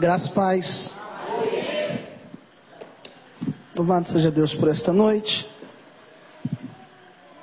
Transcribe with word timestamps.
Graças 0.00 0.30
paz. 0.30 0.90
Louvado 3.76 4.10
seja 4.10 4.30
Deus 4.30 4.54
por 4.54 4.70
esta 4.70 4.94
noite. 4.94 5.46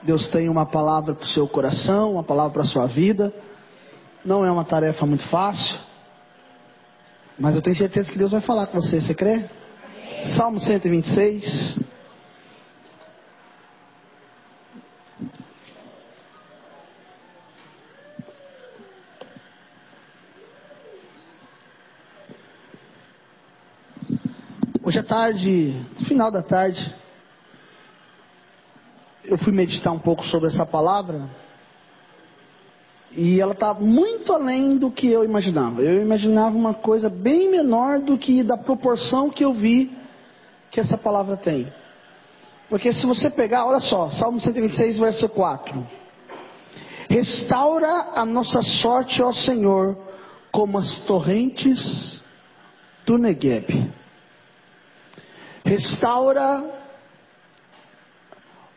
Deus 0.02 0.26
tem 0.26 0.50
uma 0.50 0.66
palavra 0.66 1.14
para 1.14 1.24
o 1.24 1.28
seu 1.28 1.48
coração, 1.48 2.14
uma 2.14 2.24
palavra 2.24 2.54
para 2.54 2.64
a 2.64 2.66
sua 2.66 2.88
vida. 2.88 3.32
Não 4.26 4.44
é 4.44 4.50
uma 4.50 4.66
tarefa 4.66 5.06
muito 5.06 5.28
fácil, 5.28 5.78
mas 7.38 7.56
eu 7.56 7.62
tenho 7.62 7.76
certeza 7.76 8.10
que 8.10 8.18
Deus 8.18 8.32
vai 8.32 8.42
falar 8.42 8.66
com 8.66 8.82
você. 8.82 9.02
Você 9.02 9.14
crê? 9.14 9.48
Salmo 10.36 10.60
126. 10.60 11.80
Tarde, 25.08 25.74
final 26.06 26.30
da 26.30 26.44
tarde, 26.44 26.94
eu 29.24 29.38
fui 29.38 29.54
meditar 29.54 29.94
um 29.94 30.00
pouco 30.00 30.26
sobre 30.26 30.50
essa 30.50 30.66
palavra 30.66 31.30
e 33.12 33.40
ela 33.40 33.54
está 33.54 33.74
muito 33.74 34.34
além 34.34 34.78
do 34.78 34.92
que 34.92 35.08
eu 35.08 35.24
imaginava. 35.24 35.82
Eu 35.82 36.02
imaginava 36.02 36.56
uma 36.56 36.74
coisa 36.74 37.10
bem 37.10 37.50
menor 37.50 38.00
do 38.00 38.18
que 38.18 38.44
da 38.44 38.58
proporção 38.58 39.30
que 39.30 39.44
eu 39.44 39.54
vi 39.54 39.98
que 40.70 40.80
essa 40.80 40.98
palavra 40.98 41.38
tem. 41.38 41.72
Porque 42.70 42.92
se 42.92 43.06
você 43.06 43.30
pegar, 43.30 43.66
olha 43.66 43.80
só, 43.80 44.10
Salmo 44.12 44.42
126, 44.42 45.00
verso 45.00 45.30
4. 45.30 45.88
Restaura 47.10 48.12
a 48.14 48.26
nossa 48.26 48.62
sorte, 48.62 49.22
ó 49.24 49.32
Senhor, 49.32 49.98
como 50.52 50.78
as 50.78 51.00
torrentes 51.02 52.22
do 53.06 53.18
Negueb 53.18 53.90
restaura 55.78 56.66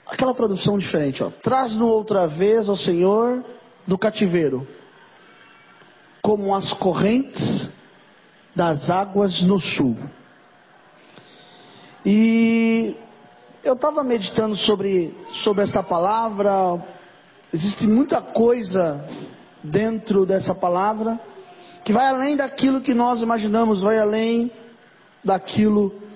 aquela 0.07 0.35
tradução 0.35 0.77
diferente, 0.77 1.23
ó. 1.23 1.31
Traz-no 1.31 1.87
outra 1.87 2.27
vez 2.27 2.69
ao 2.69 2.77
Senhor 2.77 3.43
do 3.87 3.97
cativeiro, 3.97 4.69
como 6.21 6.55
as 6.55 6.73
correntes 6.75 7.71
das 8.55 8.91
águas 8.91 9.41
no 9.41 9.59
sul. 9.59 9.97
E 12.05 12.95
eu 13.65 13.75
estava 13.75 14.05
meditando 14.05 14.57
sobre, 14.57 15.17
sobre 15.43 15.65
essa 15.65 15.83
palavra, 15.83 16.85
existe 17.53 17.87
muita 17.87 18.21
coisa 18.21 19.09
dentro 19.63 20.27
dessa 20.27 20.55
palavra 20.55 21.19
que 21.83 21.95
vai 21.95 22.07
além 22.07 22.37
daquilo 22.37 22.83
que 22.83 22.93
nós 22.93 23.23
imaginamos, 23.23 23.81
vai 23.81 23.99
além 23.99 24.53
daquilo 25.25 26.10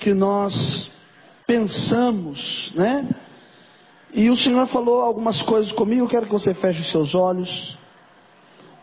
que 0.00 0.14
nós 0.14 0.90
pensamos, 1.46 2.72
né? 2.74 3.08
E 4.12 4.30
o 4.30 4.36
Senhor 4.36 4.66
falou 4.68 5.02
algumas 5.02 5.42
coisas 5.42 5.72
comigo, 5.72 6.04
eu 6.04 6.08
quero 6.08 6.26
que 6.26 6.32
você 6.32 6.54
feche 6.54 6.80
os 6.80 6.90
seus 6.90 7.14
olhos. 7.14 7.78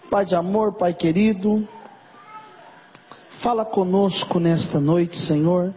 Pai 0.10 0.26
de 0.26 0.36
amor, 0.36 0.74
Pai 0.74 0.94
querido, 0.94 1.68
fala 3.42 3.66
conosco 3.66 4.40
nesta 4.40 4.80
noite, 4.80 5.18
Senhor. 5.18 5.74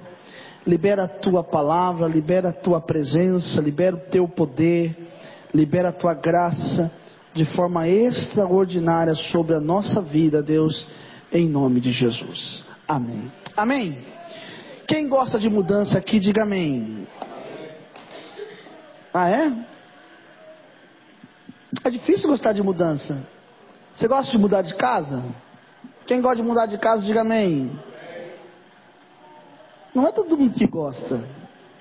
Libera 0.67 1.05
a 1.05 1.09
tua 1.09 1.43
palavra, 1.43 2.07
libera 2.07 2.51
a 2.51 2.53
tua 2.53 2.81
presença, 2.81 3.61
libera 3.61 3.97
o 3.97 4.11
teu 4.11 4.29
poder, 4.29 4.97
libera 5.55 5.89
a 5.89 5.93
tua 5.93 6.13
graça 6.13 6.93
de 7.33 7.45
forma 7.45 7.89
extraordinária 7.89 9.15
sobre 9.15 9.55
a 9.55 9.61
nossa 9.61 10.03
vida, 10.03 10.43
Deus, 10.43 10.89
em 11.33 11.49
nome 11.49 11.81
de 11.81 11.93
Jesus. 11.93 12.65
Amém. 12.87 13.31
Amém. 13.57 14.18
Quem 14.89 15.07
gosta 15.07 15.39
de 15.39 15.51
mudança 15.51 15.99
aqui, 15.99 16.19
diga 16.19 16.45
amém. 16.45 17.07
Ah, 19.13 19.29
é? 19.29 19.53
É 21.85 21.91
difícil 21.91 22.27
gostar 22.31 22.55
de 22.55 22.63
mudança. 22.63 23.23
Você 23.95 24.09
gosta 24.09 24.33
de 24.33 24.39
mudar 24.39 24.63
de 24.63 24.75
casa? 24.77 25.23
Quem 26.07 26.23
gosta 26.23 26.37
de 26.37 26.43
mudar 26.43 26.65
de 26.65 26.79
casa, 26.79 27.05
diga 27.05 27.21
amém. 27.21 27.79
Não 29.95 30.07
é 30.07 30.11
todo 30.11 30.39
mundo 30.39 30.55
que 30.55 30.67
gosta. 30.67 31.23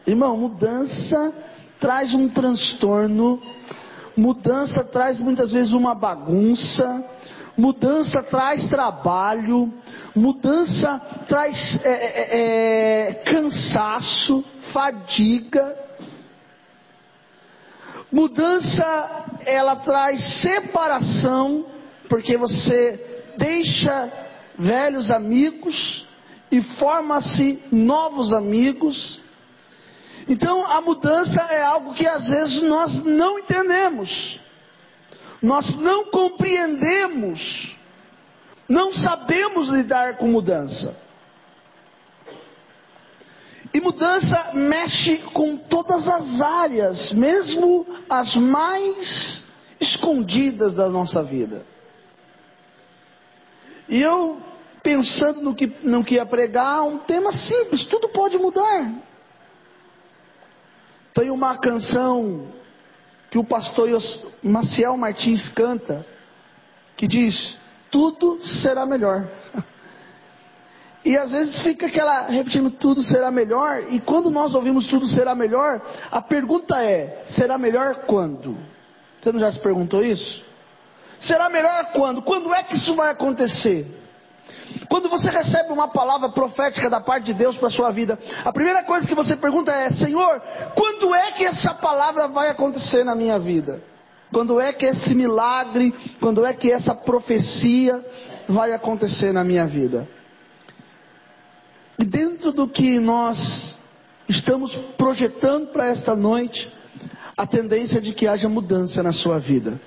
Irmão, 0.05 0.35
mudança 0.35 1.33
traz 1.79 2.13
um 2.13 2.27
transtorno, 2.27 3.41
mudança 4.17 4.83
traz 4.83 5.21
muitas 5.21 5.53
vezes 5.53 5.71
uma 5.71 5.95
bagunça, 5.95 7.05
mudança 7.57 8.21
traz 8.23 8.67
trabalho, 8.69 9.73
mudança 10.15 10.99
traz 11.27 11.79
é, 11.83 11.89
é, 11.89 13.09
é, 13.09 13.13
cansaço, 13.23 14.43
fadiga. 14.71 15.75
Mudança 18.11 19.25
ela 19.45 19.75
traz 19.77 20.41
separação, 20.41 21.65
porque 22.07 22.37
você 22.37 23.33
deixa 23.37 24.11
velhos 24.57 25.11
amigos 25.11 26.05
e 26.51 26.61
forma-se 26.61 27.61
novos 27.71 28.33
amigos. 28.33 29.21
Então 30.27 30.65
a 30.65 30.81
mudança 30.81 31.41
é 31.41 31.61
algo 31.63 31.93
que 31.93 32.05
às 32.05 32.27
vezes 32.27 32.61
nós 32.63 33.03
não 33.03 33.39
entendemos. 33.39 34.39
Nós 35.41 35.75
não 35.77 36.05
compreendemos, 36.05 37.75
não 38.67 38.91
sabemos 38.91 39.69
lidar 39.69 40.17
com 40.17 40.27
mudança. 40.27 40.95
E 43.73 43.79
mudança 43.79 44.53
mexe 44.53 45.17
com 45.33 45.57
todas 45.57 46.07
as 46.07 46.41
áreas, 46.41 47.11
mesmo 47.13 47.85
as 48.09 48.35
mais 48.35 49.45
escondidas 49.79 50.73
da 50.73 50.89
nossa 50.89 51.21
vida. 51.21 51.65
E 53.87 54.01
eu, 54.01 54.41
pensando 54.81 55.41
no 55.41 55.55
que, 55.55 55.67
no 55.83 56.03
que 56.03 56.15
ia 56.15 56.25
pregar, 56.25 56.83
um 56.83 56.99
tema 56.99 57.31
simples: 57.31 57.85
tudo 57.85 58.09
pode 58.09 58.37
mudar. 58.37 58.93
Tem 61.13 61.29
uma 61.29 61.57
canção 61.57 62.53
que 63.29 63.37
o 63.37 63.43
pastor 63.43 63.89
Maciel 64.41 64.97
Martins 64.97 65.49
canta, 65.49 66.05
que 66.95 67.07
diz: 67.07 67.57
tudo 67.91 68.43
será 68.43 68.85
melhor. 68.85 69.27
E 71.05 71.15
às 71.15 71.31
vezes 71.31 71.61
fica 71.61 71.85
aquela 71.85 72.23
repetindo 72.23 72.69
tudo 72.69 73.01
será 73.01 73.31
melhor, 73.31 73.85
e 73.89 73.99
quando 74.01 74.29
nós 74.29 74.53
ouvimos 74.53 74.87
tudo 74.87 75.07
será 75.07 75.33
melhor, 75.33 75.81
a 76.11 76.21
pergunta 76.21 76.83
é: 76.83 77.23
será 77.27 77.57
melhor 77.57 78.03
quando? 78.07 78.57
Você 79.21 79.31
não 79.31 79.39
já 79.39 79.49
se 79.53 79.59
perguntou 79.59 80.03
isso? 80.03 80.43
Será 81.21 81.47
melhor 81.47 81.91
quando? 81.93 82.21
Quando 82.21 82.53
é 82.53 82.61
que 82.61 82.75
isso 82.75 82.93
vai 82.93 83.11
acontecer? 83.11 83.87
Quando 84.89 85.09
você 85.09 85.29
recebe 85.29 85.71
uma 85.71 85.87
palavra 85.87 86.29
profética 86.29 86.89
da 86.89 86.99
parte 86.99 87.25
de 87.25 87.33
Deus 87.33 87.57
para 87.57 87.69
sua 87.69 87.91
vida, 87.91 88.17
a 88.43 88.51
primeira 88.51 88.83
coisa 88.83 89.07
que 89.07 89.15
você 89.15 89.35
pergunta 89.35 89.71
é: 89.71 89.89
Senhor, 89.91 90.41
quando 90.75 91.13
é 91.13 91.31
que 91.31 91.45
essa 91.45 91.73
palavra 91.73 92.27
vai 92.27 92.49
acontecer 92.49 93.03
na 93.03 93.15
minha 93.15 93.39
vida? 93.39 93.81
Quando 94.31 94.59
é 94.59 94.73
que 94.73 94.85
esse 94.85 95.15
milagre, 95.15 95.93
quando 96.19 96.45
é 96.45 96.53
que 96.53 96.71
essa 96.71 96.93
profecia 96.93 98.03
vai 98.47 98.73
acontecer 98.73 99.31
na 99.31 99.43
minha 99.43 99.65
vida? 99.65 100.07
E 101.97 102.05
dentro 102.05 102.51
do 102.51 102.67
que 102.67 102.99
nós 102.99 103.79
estamos 104.27 104.75
projetando 104.97 105.67
para 105.67 105.87
esta 105.87 106.15
noite, 106.15 106.71
a 107.35 107.47
tendência 107.47 107.99
é 107.99 108.01
de 108.01 108.13
que 108.13 108.27
haja 108.27 108.49
mudança 108.49 109.01
na 109.01 109.13
sua 109.13 109.39
vida. 109.39 109.79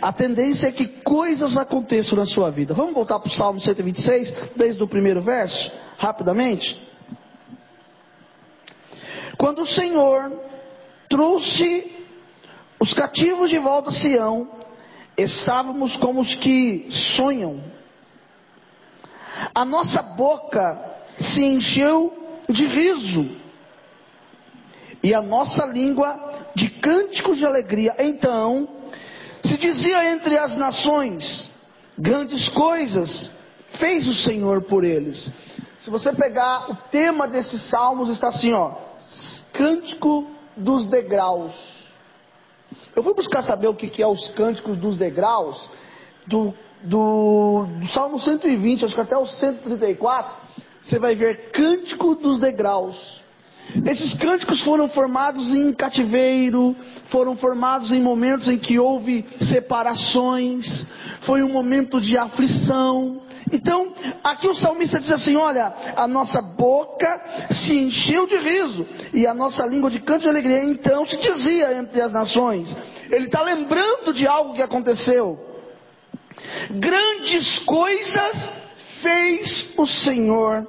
A 0.00 0.12
tendência 0.12 0.68
é 0.68 0.72
que 0.72 0.86
coisas 0.86 1.56
aconteçam 1.56 2.16
na 2.16 2.26
sua 2.26 2.50
vida. 2.50 2.74
Vamos 2.74 2.94
voltar 2.94 3.18
para 3.18 3.28
o 3.28 3.32
Salmo 3.32 3.60
126, 3.60 4.32
desde 4.56 4.82
o 4.82 4.88
primeiro 4.88 5.20
verso, 5.20 5.72
rapidamente. 5.96 6.80
Quando 9.38 9.62
o 9.62 9.66
Senhor 9.66 10.32
trouxe 11.08 11.92
os 12.80 12.92
cativos 12.92 13.50
de 13.50 13.58
volta 13.58 13.90
a 13.90 13.92
Sião, 13.92 14.48
estávamos 15.16 15.96
como 15.96 16.20
os 16.20 16.34
que 16.34 16.86
sonham. 17.16 17.62
A 19.54 19.64
nossa 19.64 20.02
boca 20.02 20.80
se 21.18 21.44
encheu 21.44 22.42
de 22.48 22.66
riso, 22.66 23.44
e 25.04 25.12
a 25.12 25.20
nossa 25.20 25.66
língua 25.66 26.50
de 26.54 26.70
cânticos 26.70 27.36
de 27.36 27.44
alegria. 27.44 27.94
Então 27.98 28.68
se 29.44 29.56
dizia 29.56 30.10
entre 30.12 30.38
as 30.38 30.56
nações: 30.56 31.50
grandes 31.98 32.48
coisas 32.48 33.30
fez 33.78 34.08
o 34.08 34.14
Senhor 34.14 34.62
por 34.62 34.84
eles. 34.84 35.30
Se 35.80 35.90
você 35.90 36.12
pegar 36.12 36.70
o 36.70 36.76
tema 36.90 37.28
desses 37.28 37.62
salmos, 37.68 38.08
está 38.08 38.28
assim, 38.28 38.52
ó: 38.52 38.72
Cântico 39.52 40.30
dos 40.56 40.86
degraus. 40.86 41.54
Eu 42.94 43.02
fui 43.02 43.14
buscar 43.14 43.42
saber 43.42 43.68
o 43.68 43.74
que, 43.74 43.88
que 43.88 44.02
é 44.02 44.06
os 44.06 44.28
cânticos 44.30 44.76
dos 44.76 44.96
degraus 44.96 45.68
do, 46.26 46.54
do, 46.82 47.66
do 47.80 47.86
Salmo 47.88 48.18
120, 48.18 48.84
acho 48.84 48.94
que 48.94 49.00
até 49.00 49.16
o 49.16 49.26
134, 49.26 50.36
você 50.80 50.98
vai 50.98 51.14
ver 51.14 51.50
cântico 51.50 52.14
dos 52.14 52.38
degraus. 52.38 53.22
Esses 53.84 54.14
cânticos 54.14 54.62
foram 54.62 54.88
formados 54.88 55.52
em 55.54 55.72
cativeiro, 55.72 56.76
foram 57.06 57.36
formados 57.36 57.90
em 57.90 58.00
momentos 58.00 58.48
em 58.48 58.58
que 58.58 58.78
houve 58.78 59.24
separações, 59.40 60.86
foi 61.22 61.42
um 61.42 61.48
momento 61.48 62.00
de 62.00 62.16
aflição. 62.16 63.22
Então, 63.52 63.92
aqui 64.22 64.46
o 64.46 64.54
salmista 64.54 65.00
diz 65.00 65.10
assim: 65.10 65.36
Olha, 65.36 65.72
a 65.96 66.06
nossa 66.06 66.40
boca 66.40 67.48
se 67.50 67.74
encheu 67.74 68.26
de 68.26 68.36
riso, 68.36 68.86
e 69.12 69.26
a 69.26 69.34
nossa 69.34 69.66
língua 69.66 69.90
de 69.90 70.00
canto 70.00 70.22
de 70.22 70.28
alegria. 70.28 70.64
Então 70.64 71.06
se 71.06 71.16
dizia 71.16 71.76
entre 71.78 72.00
as 72.00 72.12
nações. 72.12 72.74
Ele 73.10 73.26
está 73.26 73.42
lembrando 73.42 74.12
de 74.12 74.26
algo 74.26 74.54
que 74.54 74.62
aconteceu. 74.62 75.38
Grandes 76.70 77.58
coisas 77.60 78.52
fez 79.02 79.72
o 79.76 79.86
Senhor 79.86 80.66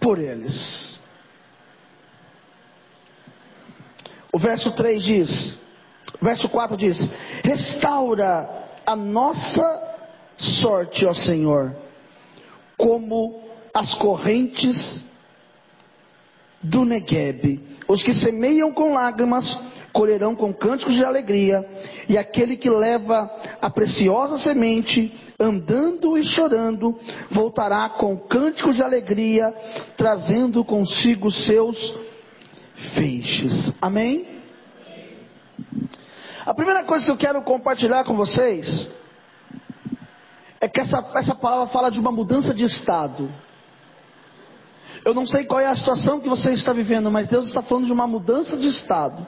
por 0.00 0.18
eles. 0.18 0.89
O 4.32 4.38
verso 4.38 4.70
3 4.72 5.02
diz, 5.02 5.54
verso 6.20 6.48
4 6.48 6.76
diz: 6.76 7.10
Restaura 7.42 8.48
a 8.86 8.94
nossa 8.94 9.96
sorte, 10.36 11.04
ó 11.04 11.14
Senhor, 11.14 11.74
como 12.76 13.42
as 13.74 13.94
correntes 13.94 15.06
do 16.62 16.84
Negueb. 16.84 17.60
Os 17.88 18.02
que 18.02 18.14
semeiam 18.14 18.72
com 18.72 18.92
lágrimas 18.92 19.58
colherão 19.92 20.36
com 20.36 20.52
cânticos 20.52 20.94
de 20.94 21.04
alegria, 21.04 21.68
e 22.08 22.16
aquele 22.16 22.56
que 22.56 22.70
leva 22.70 23.28
a 23.60 23.68
preciosa 23.68 24.38
semente, 24.38 25.12
andando 25.38 26.16
e 26.16 26.24
chorando, 26.24 26.96
voltará 27.30 27.88
com 27.88 28.16
cânticos 28.16 28.76
de 28.76 28.82
alegria, 28.82 29.52
trazendo 29.96 30.64
consigo 30.64 31.30
seus 31.30 31.76
feixes. 32.94 33.72
Amém? 33.80 34.40
A 36.44 36.54
primeira 36.54 36.84
coisa 36.84 37.04
que 37.04 37.10
eu 37.10 37.16
quero 37.16 37.42
compartilhar 37.42 38.04
com 38.04 38.16
vocês 38.16 38.90
é 40.60 40.68
que 40.68 40.80
essa, 40.80 41.04
essa 41.14 41.34
palavra 41.34 41.68
fala 41.68 41.90
de 41.90 42.00
uma 42.00 42.12
mudança 42.12 42.52
de 42.52 42.64
estado. 42.64 43.32
Eu 45.04 45.14
não 45.14 45.26
sei 45.26 45.44
qual 45.44 45.60
é 45.60 45.66
a 45.66 45.76
situação 45.76 46.20
que 46.20 46.28
você 46.28 46.52
está 46.52 46.72
vivendo, 46.72 47.10
mas 47.10 47.28
Deus 47.28 47.46
está 47.46 47.62
falando 47.62 47.86
de 47.86 47.92
uma 47.92 48.06
mudança 48.06 48.56
de 48.56 48.68
estado. 48.68 49.26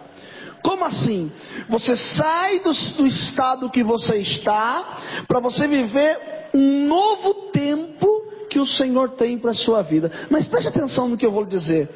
Como 0.62 0.84
assim? 0.84 1.32
Você 1.69 1.96
sai 1.96 2.60
do, 2.60 2.72
do 2.96 3.06
estado 3.06 3.70
que 3.70 3.82
você 3.82 4.19
está 4.19 4.96
para 5.26 5.40
você 5.40 5.66
viver 5.66 6.19
um 6.55 6.87
novo 6.87 7.50
tempo 7.50 8.21
que 8.52 8.60
o 8.60 8.66
Senhor 8.66 9.10
tem 9.10 9.38
para 9.38 9.52
a 9.52 9.54
sua 9.54 9.82
vida. 9.82 10.10
Mas 10.31 10.46
preste 10.46 10.69
atenção 10.69 11.08
no 11.08 11.16
que 11.16 11.25
eu 11.25 11.32
vou 11.32 11.44
dizer. 11.44 11.88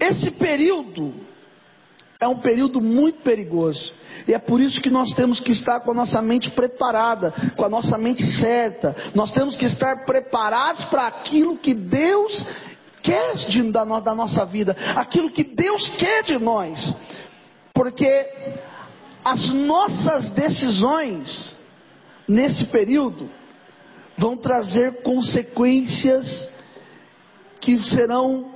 Esse 0.00 0.30
período 0.30 1.14
é 2.18 2.26
um 2.26 2.38
período 2.38 2.80
muito 2.80 3.20
perigoso. 3.20 3.92
E 4.26 4.32
é 4.32 4.38
por 4.38 4.60
isso 4.60 4.80
que 4.80 4.90
nós 4.90 5.12
temos 5.14 5.38
que 5.38 5.52
estar 5.52 5.80
com 5.80 5.90
a 5.90 5.94
nossa 5.94 6.20
mente 6.22 6.50
preparada, 6.50 7.32
com 7.56 7.64
a 7.64 7.68
nossa 7.68 7.98
mente 7.98 8.24
certa. 8.40 8.96
Nós 9.14 9.30
temos 9.32 9.56
que 9.56 9.66
estar 9.66 10.04
preparados 10.04 10.84
para 10.86 11.06
aquilo 11.06 11.58
que 11.58 11.74
Deus 11.74 12.44
quer 13.02 13.36
de, 13.36 13.70
da, 13.70 13.84
da 14.00 14.14
nossa 14.14 14.44
vida, 14.44 14.76
aquilo 14.96 15.30
que 15.30 15.44
Deus 15.44 15.88
quer 15.90 16.24
de 16.24 16.38
nós 16.38 16.94
porque 17.78 18.26
as 19.24 19.50
nossas 19.50 20.30
decisões 20.30 21.56
nesse 22.26 22.66
período 22.66 23.30
vão 24.18 24.36
trazer 24.36 25.02
consequências 25.02 26.48
que 27.60 27.78
serão 27.84 28.52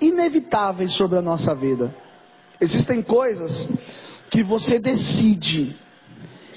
inevitáveis 0.00 0.92
sobre 0.94 1.18
a 1.18 1.22
nossa 1.22 1.54
vida. 1.54 1.94
Existem 2.60 3.02
coisas 3.02 3.68
que 4.30 4.42
você 4.42 4.78
decide, 4.78 5.76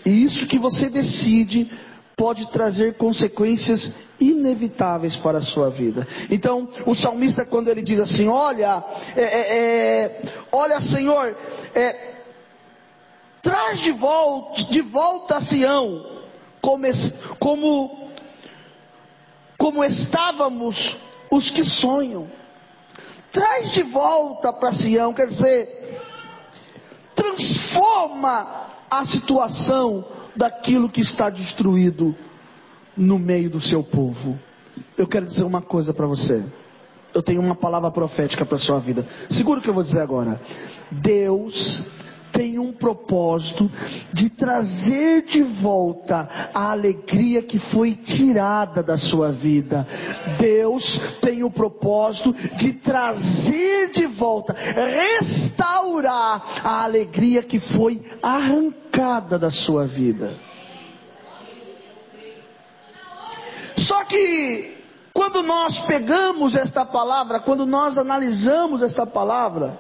e 0.05 0.23
isso 0.23 0.47
que 0.47 0.59
você 0.59 0.89
decide 0.89 1.71
pode 2.15 2.49
trazer 2.51 2.95
consequências 2.95 3.91
inevitáveis 4.19 5.15
para 5.17 5.39
a 5.39 5.41
sua 5.41 5.69
vida. 5.69 6.07
Então, 6.29 6.69
o 6.85 6.93
salmista, 6.93 7.45
quando 7.45 7.69
ele 7.69 7.81
diz 7.81 7.99
assim: 7.99 8.27
Olha, 8.27 8.83
é, 9.15 9.23
é, 9.23 9.57
é, 9.57 10.21
olha, 10.51 10.79
Senhor, 10.81 11.35
é, 11.73 12.13
traz 13.41 13.79
de 13.79 13.91
volta, 13.91 14.63
de 14.65 14.81
volta 14.81 15.37
a 15.37 15.41
Sião, 15.41 16.21
como, 16.61 16.85
como, 17.39 18.02
como 19.63 19.81
estávamos 19.81 20.97
os 21.31 21.49
que 21.49 21.63
sonham. 21.63 22.27
Traz 23.31 23.71
de 23.71 23.83
volta 23.83 24.51
para 24.51 24.73
Sião, 24.73 25.13
quer 25.13 25.27
dizer, 25.27 26.01
transforma 27.15 28.65
a 28.91 29.05
situação 29.05 30.03
daquilo 30.35 30.89
que 30.89 30.99
está 30.99 31.29
destruído 31.29 32.13
no 32.97 33.17
meio 33.17 33.49
do 33.49 33.61
seu 33.61 33.81
povo. 33.81 34.37
Eu 34.97 35.07
quero 35.07 35.27
dizer 35.27 35.45
uma 35.45 35.61
coisa 35.61 35.93
para 35.93 36.07
você. 36.07 36.43
Eu 37.13 37.23
tenho 37.23 37.39
uma 37.39 37.55
palavra 37.55 37.89
profética 37.89 38.45
para 38.45 38.57
a 38.57 38.59
sua 38.59 38.79
vida. 38.81 39.07
Segura 39.29 39.61
o 39.61 39.63
que 39.63 39.69
eu 39.69 39.73
vou 39.73 39.83
dizer 39.83 40.01
agora. 40.01 40.41
Deus 40.91 41.81
tem 42.33 42.57
um 42.57 42.73
propósito 42.73 43.71
de 44.11 44.29
trazer 44.31 45.23
de 45.25 45.43
volta 45.43 46.49
a 46.53 46.71
alegria 46.71 47.43
que 47.43 47.59
foi 47.59 47.93
tirada 47.93 48.81
da 48.81 48.97
sua 48.97 49.31
vida. 49.31 49.87
Deus 50.39 50.99
tem 51.21 51.43
o 51.43 51.51
propósito 51.51 52.33
de 52.57 52.73
trazer 52.73 53.91
de 53.91 54.07
volta, 54.07 54.53
restaurar 54.53 56.61
a 56.63 56.83
alegria 56.83 57.43
que 57.43 57.59
foi 57.59 58.03
arrancada 58.21 59.37
da 59.37 59.51
sua 59.51 59.85
vida. 59.85 60.33
Só 63.77 64.03
que 64.05 64.77
quando 65.13 65.43
nós 65.43 65.77
pegamos 65.85 66.55
esta 66.55 66.85
palavra, 66.85 67.39
quando 67.39 67.65
nós 67.65 67.97
analisamos 67.97 68.81
esta 68.81 69.05
palavra, 69.05 69.79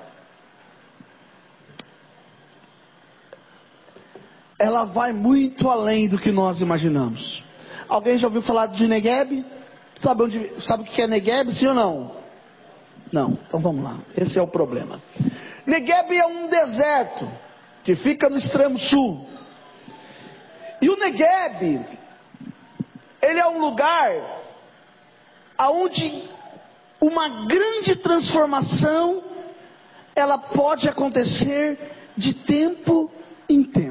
ela 4.63 4.85
vai 4.85 5.11
muito 5.11 5.69
além 5.69 6.07
do 6.07 6.17
que 6.17 6.31
nós 6.31 6.61
imaginamos. 6.61 7.43
Alguém 7.89 8.17
já 8.17 8.27
ouviu 8.27 8.41
falar 8.41 8.67
de 8.67 8.87
Negueb? 8.87 9.45
Sabe, 9.97 10.23
onde, 10.23 10.53
sabe 10.61 10.83
o 10.83 10.85
que 10.85 11.01
é 11.01 11.05
Negueb, 11.07 11.51
sim 11.51 11.67
ou 11.67 11.73
não? 11.73 12.15
Não, 13.11 13.37
então 13.45 13.59
vamos 13.59 13.83
lá, 13.83 13.99
esse 14.15 14.39
é 14.39 14.41
o 14.41 14.47
problema. 14.47 15.01
Negueb 15.67 16.15
é 16.15 16.25
um 16.25 16.47
deserto 16.47 17.29
que 17.83 17.93
fica 17.97 18.29
no 18.29 18.37
extremo 18.37 18.79
sul. 18.79 19.27
E 20.81 20.89
o 20.89 20.95
Negueb, 20.95 21.85
ele 23.21 23.39
é 23.39 23.47
um 23.47 23.59
lugar 23.59 24.13
aonde 25.57 26.23
uma 27.01 27.45
grande 27.47 27.97
transformação 27.97 29.21
ela 30.15 30.37
pode 30.37 30.87
acontecer 30.87 31.77
de 32.15 32.33
tempo 32.33 33.11
em 33.49 33.61
tempo. 33.63 33.82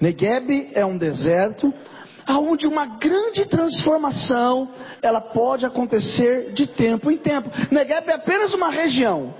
Negueb 0.00 0.70
é 0.74 0.84
um 0.84 0.96
deserto 0.96 1.72
aonde 2.26 2.66
uma 2.66 2.84
grande 2.84 3.46
transformação 3.46 4.70
ela 5.00 5.20
pode 5.20 5.64
acontecer 5.64 6.52
de 6.52 6.66
tempo 6.66 7.10
em 7.10 7.16
tempo. 7.16 7.48
Negueb 7.70 8.08
é 8.10 8.14
apenas 8.14 8.52
uma 8.52 8.70
região. 8.70 9.34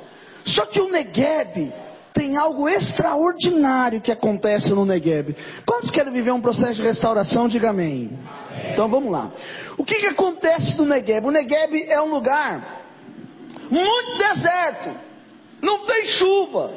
Só 0.47 0.65
que 0.65 0.81
o 0.81 0.89
Negueb 0.91 1.71
tem 2.15 2.37
algo 2.37 2.67
extraordinário 2.67 4.01
que 4.01 4.11
acontece 4.11 4.71
no 4.71 4.87
Negueb. 4.87 5.37
Quantos 5.67 5.91
querem 5.91 6.13
viver 6.13 6.33
um 6.33 6.41
processo 6.41 6.77
de 6.77 6.83
restauração? 6.83 7.47
Diga 7.47 7.71
amém. 7.71 8.19
Então 8.73 8.89
vamos 8.89 9.13
lá. 9.13 9.31
O 9.77 9.85
que, 9.85 9.97
que 9.97 10.07
acontece 10.07 10.77
no 10.79 10.87
Negueb? 10.87 11.27
O 11.27 11.31
Negueb 11.31 11.85
é 11.89 12.01
um 12.01 12.09
lugar 12.09 12.83
muito 13.71 14.17
deserto. 14.17 14.91
Não 15.61 15.85
tem 15.85 16.07
chuva, 16.07 16.73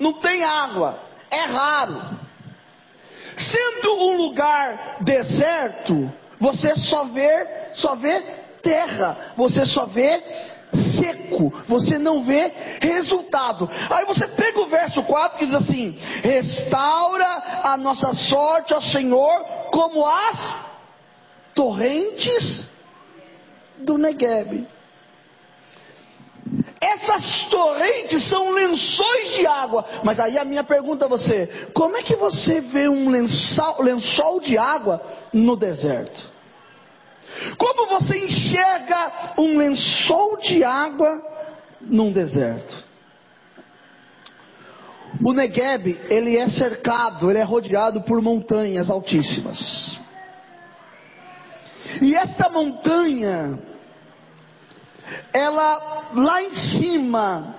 não 0.00 0.14
tem 0.14 0.42
água, 0.42 0.98
é 1.30 1.44
raro. 1.44 2.18
Sendo 3.36 3.94
um 3.94 4.16
lugar 4.16 4.98
deserto, 5.00 6.12
você 6.38 6.74
só 6.76 7.04
vê, 7.04 7.70
só 7.74 7.94
vê 7.94 8.20
terra, 8.62 9.32
você 9.36 9.64
só 9.64 9.86
vê 9.86 10.22
seco, 10.96 11.50
você 11.66 11.98
não 11.98 12.22
vê 12.22 12.52
resultado. 12.80 13.68
Aí 13.90 14.04
você 14.04 14.26
pega 14.28 14.60
o 14.60 14.66
verso 14.66 15.02
4 15.02 15.38
que 15.38 15.46
diz 15.46 15.54
assim: 15.54 15.98
restaura 16.22 17.60
a 17.62 17.76
nossa 17.76 18.14
sorte, 18.14 18.72
ó 18.74 18.80
Senhor, 18.80 19.44
como 19.70 20.06
as 20.06 20.56
torrentes 21.54 22.68
do 23.78 23.98
Negueb. 23.98 24.66
Essas 26.82 27.44
torrentes 27.44 28.28
são 28.28 28.50
lençóis 28.50 29.36
de 29.36 29.46
água. 29.46 29.84
Mas 30.02 30.18
aí 30.18 30.36
a 30.36 30.44
minha 30.44 30.64
pergunta 30.64 31.04
a 31.04 31.08
você: 31.08 31.68
como 31.72 31.96
é 31.96 32.02
que 32.02 32.16
você 32.16 32.60
vê 32.60 32.88
um 32.88 33.08
lençol, 33.08 33.80
lençol 33.82 34.40
de 34.40 34.58
água 34.58 35.00
no 35.32 35.56
deserto? 35.56 36.32
Como 37.56 37.86
você 37.86 38.18
enxerga 38.18 39.34
um 39.38 39.56
lençol 39.58 40.38
de 40.38 40.64
água 40.64 41.22
num 41.80 42.10
deserto? 42.10 42.76
O 45.22 45.32
Negueb, 45.32 46.00
ele 46.08 46.36
é 46.36 46.48
cercado, 46.48 47.30
ele 47.30 47.38
é 47.38 47.44
rodeado 47.44 48.02
por 48.02 48.20
montanhas 48.20 48.90
altíssimas. 48.90 50.00
E 52.00 52.14
esta 52.16 52.48
montanha, 52.48 53.58
ela 55.32 56.10
lá 56.14 56.42
em 56.42 56.54
cima, 56.54 57.56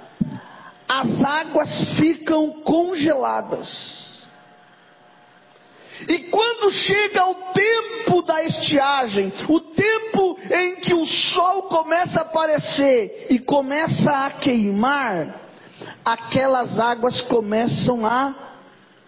as 0.87 1.23
águas 1.23 1.95
ficam 1.97 2.61
congeladas. 2.63 4.03
E 6.07 6.19
quando 6.29 6.71
chega 6.71 7.25
o 7.25 7.35
tempo 7.53 8.21
da 8.23 8.43
estiagem, 8.43 9.31
o 9.47 9.59
tempo 9.59 10.37
em 10.51 10.75
que 10.77 10.93
o 10.93 11.05
sol 11.05 11.63
começa 11.63 12.19
a 12.19 12.23
aparecer 12.23 13.27
e 13.29 13.39
começa 13.39 14.11
a 14.11 14.31
queimar, 14.31 15.39
aquelas 16.03 16.79
águas 16.79 17.21
começam 17.21 18.05
a 18.05 18.33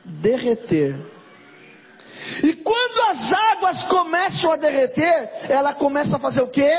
derreter. 0.04 1.15
E 2.44 2.54
quando 2.54 3.02
as 3.12 3.34
águas 3.34 3.84
começam 3.84 4.52
a 4.52 4.58
derreter, 4.58 5.30
ela 5.50 5.74
começa 5.74 6.16
a 6.16 6.20
fazer 6.20 6.42
o 6.42 6.48
quê? 6.48 6.70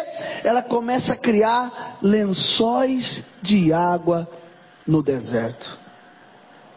Ela 0.42 0.62
começa 0.62 1.12
a 1.12 1.16
criar 1.16 1.98
lençóis 2.02 3.22
de 3.42 3.72
água 3.72 4.28
no 4.86 5.02
deserto. 5.02 5.78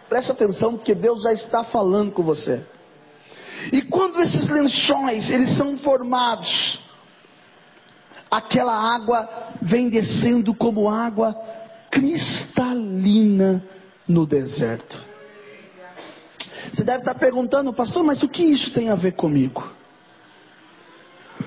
Presta 0.07 0.33
atenção, 0.33 0.75
porque 0.75 0.95
Deus 0.95 1.21
já 1.21 1.33
está 1.33 1.63
falando 1.63 2.11
com 2.11 2.23
você. 2.23 2.65
E 3.71 3.81
quando 3.81 4.21
esses 4.21 4.47
lençóis 4.49 5.29
eles 5.29 5.55
são 5.57 5.77
formados, 5.77 6.79
aquela 8.31 8.73
água 8.73 9.27
vem 9.61 9.89
descendo 9.89 10.53
como 10.53 10.89
água 10.89 11.35
cristalina 11.91 13.63
no 14.07 14.25
deserto. 14.25 14.97
Você 16.73 16.83
deve 16.83 16.99
estar 16.99 17.15
perguntando, 17.15 17.73
pastor, 17.73 18.03
mas 18.03 18.21
o 18.23 18.29
que 18.29 18.43
isso 18.43 18.71
tem 18.73 18.89
a 18.89 18.95
ver 18.95 19.13
comigo? 19.13 19.79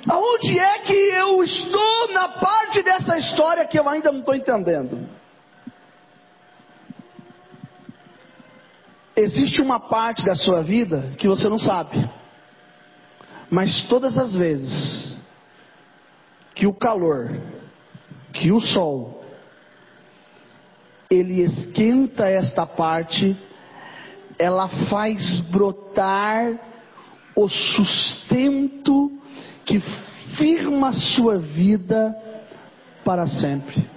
Aonde 0.08 0.58
é 0.58 0.78
que 0.80 0.92
eu 0.92 1.42
estou 1.44 2.12
na 2.12 2.28
parte 2.28 2.82
dessa 2.82 3.18
história 3.18 3.66
que 3.66 3.78
eu 3.78 3.88
ainda 3.88 4.10
não 4.10 4.20
estou 4.20 4.34
entendendo? 4.34 5.08
Existe 9.14 9.60
uma 9.60 9.78
parte 9.78 10.24
da 10.24 10.34
sua 10.34 10.62
vida 10.62 11.12
que 11.18 11.28
você 11.28 11.48
não 11.48 11.58
sabe, 11.58 12.10
mas 13.50 13.82
todas 13.82 14.16
as 14.16 14.34
vezes 14.34 15.18
que 16.54 16.66
o 16.66 16.72
calor, 16.72 17.38
que 18.32 18.50
o 18.50 18.58
sol, 18.60 19.22
ele 21.10 21.42
esquenta 21.42 22.26
esta 22.26 22.66
parte, 22.66 23.36
ela 24.38 24.68
faz 24.88 25.40
brotar 25.40 26.58
o 27.34 27.48
sustento 27.48 29.10
que 29.64 29.80
firma 30.36 30.88
a 30.88 30.92
sua 30.92 31.38
vida 31.38 32.14
para 33.04 33.26
sempre. 33.26 33.88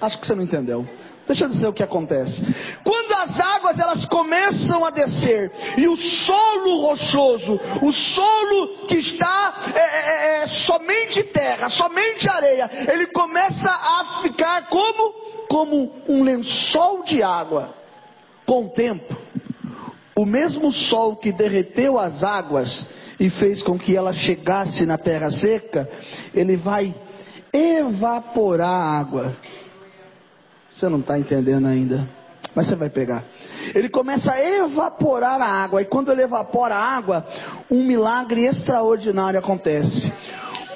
Acho 0.00 0.18
que 0.20 0.26
você 0.26 0.34
não 0.34 0.42
entendeu. 0.42 0.86
Deixa 1.26 1.44
eu 1.44 1.48
dizer 1.50 1.68
o 1.68 1.74
que 1.74 1.82
acontece. 1.82 2.42
Quando 2.82 3.12
as 3.12 3.38
águas 3.38 3.78
elas 3.78 4.06
começam 4.06 4.82
a 4.82 4.90
descer 4.90 5.52
e 5.76 5.86
o 5.86 5.94
solo 5.94 6.86
rochoso, 6.86 7.60
o 7.82 7.92
solo 7.92 8.86
que 8.86 8.96
está 8.96 9.72
é, 9.74 9.78
é, 9.78 10.42
é, 10.42 10.48
somente 10.48 11.22
terra, 11.24 11.68
somente 11.68 12.28
areia, 12.30 12.70
ele 12.90 13.08
começa 13.08 13.70
a 13.70 14.20
ficar 14.22 14.68
como 14.68 15.28
como 15.48 15.92
um 16.08 16.22
lençol 16.22 17.02
de 17.04 17.22
água. 17.22 17.74
Com 18.48 18.64
o 18.64 18.70
tempo, 18.70 19.16
o 20.16 20.24
mesmo 20.24 20.72
sol 20.72 21.14
que 21.14 21.30
derreteu 21.30 21.98
as 21.98 22.24
águas 22.24 22.84
e 23.20 23.30
fez 23.30 23.62
com 23.62 23.78
que 23.78 23.94
ela 23.94 24.12
chegasse 24.12 24.84
na 24.84 24.98
terra 24.98 25.30
seca, 25.30 25.88
ele 26.34 26.56
vai 26.56 26.92
evaporar 27.52 28.70
a 28.70 28.98
água 28.98 29.36
você 30.78 30.88
não 30.88 31.00
está 31.00 31.18
entendendo 31.18 31.66
ainda. 31.66 32.08
Mas 32.54 32.68
você 32.68 32.76
vai 32.76 32.88
pegar. 32.88 33.24
Ele 33.74 33.88
começa 33.88 34.32
a 34.32 34.40
evaporar 34.40 35.40
a 35.40 35.46
água. 35.46 35.82
E 35.82 35.84
quando 35.84 36.12
ele 36.12 36.22
evapora 36.22 36.74
a 36.74 36.96
água, 36.96 37.26
um 37.70 37.82
milagre 37.82 38.46
extraordinário 38.46 39.38
acontece. 39.38 40.12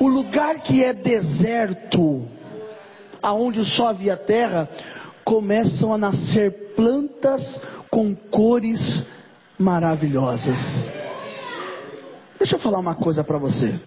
O 0.01 0.09
lugar 0.09 0.61
que 0.61 0.83
é 0.83 0.93
deserto, 0.93 2.27
aonde 3.23 3.65
só 3.65 3.89
havia 3.89 4.17
terra, 4.17 4.69
começam 5.25 5.93
a 5.93 5.99
nascer 5.99 6.75
plantas 6.75 7.61
com 7.91 8.15
cores 8.15 9.05
maravilhosas. 9.59 10.57
Deixa 12.39 12.57
eu 12.57 12.61
falar 12.61 12.79
uma 12.79 12.95
coisa 12.95 13.23
para 13.23 13.39
você. 13.39 13.79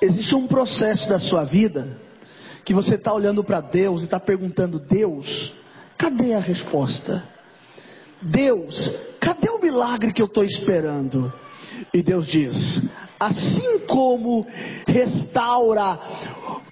Existe 0.00 0.34
um 0.34 0.46
processo 0.46 1.08
da 1.08 1.18
sua 1.18 1.44
vida 1.44 1.98
que 2.64 2.74
você 2.74 2.96
está 2.96 3.12
olhando 3.12 3.42
para 3.42 3.60
Deus 3.60 4.02
e 4.02 4.04
está 4.04 4.20
perguntando: 4.20 4.78
Deus, 4.78 5.54
cadê 5.96 6.34
a 6.34 6.40
resposta? 6.40 7.22
Deus, 8.20 8.94
cadê 9.20 9.48
o 9.48 9.60
milagre 9.60 10.12
que 10.12 10.20
eu 10.20 10.26
estou 10.26 10.44
esperando? 10.44 11.32
E 11.92 12.02
Deus 12.02 12.26
diz: 12.26 12.82
assim 13.18 13.80
como 13.86 14.46
restaura 14.86 15.98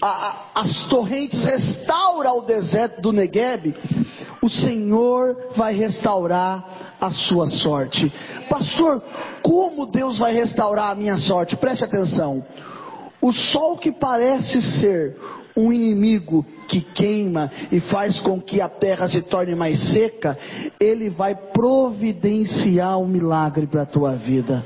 a, 0.01 0.07
a, 0.07 0.51
as 0.55 0.85
torrentes, 0.89 1.43
restaura 1.45 2.33
o 2.33 2.43
deserto 2.43 3.01
do 3.01 3.13
Negueb, 3.13 3.75
o 4.43 4.49
Senhor 4.49 5.53
vai 5.57 5.75
restaurar 5.75 6.97
a 7.01 7.11
sua 7.11 7.47
sorte. 7.47 8.13
Pastor, 8.49 9.03
como 9.43 9.87
Deus 9.87 10.19
vai 10.19 10.33
restaurar 10.33 10.91
a 10.91 10.95
minha 10.95 11.19
sorte? 11.19 11.57
Preste 11.57 11.85
atenção. 11.85 12.45
O 13.21 13.33
sol 13.33 13.77
que 13.77 13.91
parece 13.91 14.63
ser 14.63 15.17
um 15.57 15.73
inimigo 15.73 16.45
que 16.69 16.81
queima 16.81 17.51
e 17.73 17.81
faz 17.81 18.21
com 18.21 18.41
que 18.41 18.61
a 18.61 18.69
terra 18.69 19.09
se 19.09 19.23
torne 19.23 19.55
mais 19.55 19.81
seca, 19.93 20.39
ele 20.79 21.09
vai 21.09 21.35
providenciar 21.35 22.99
um 22.99 23.07
milagre 23.07 23.67
para 23.67 23.83
a 23.83 23.87
tua 23.87 24.13
vida. 24.13 24.65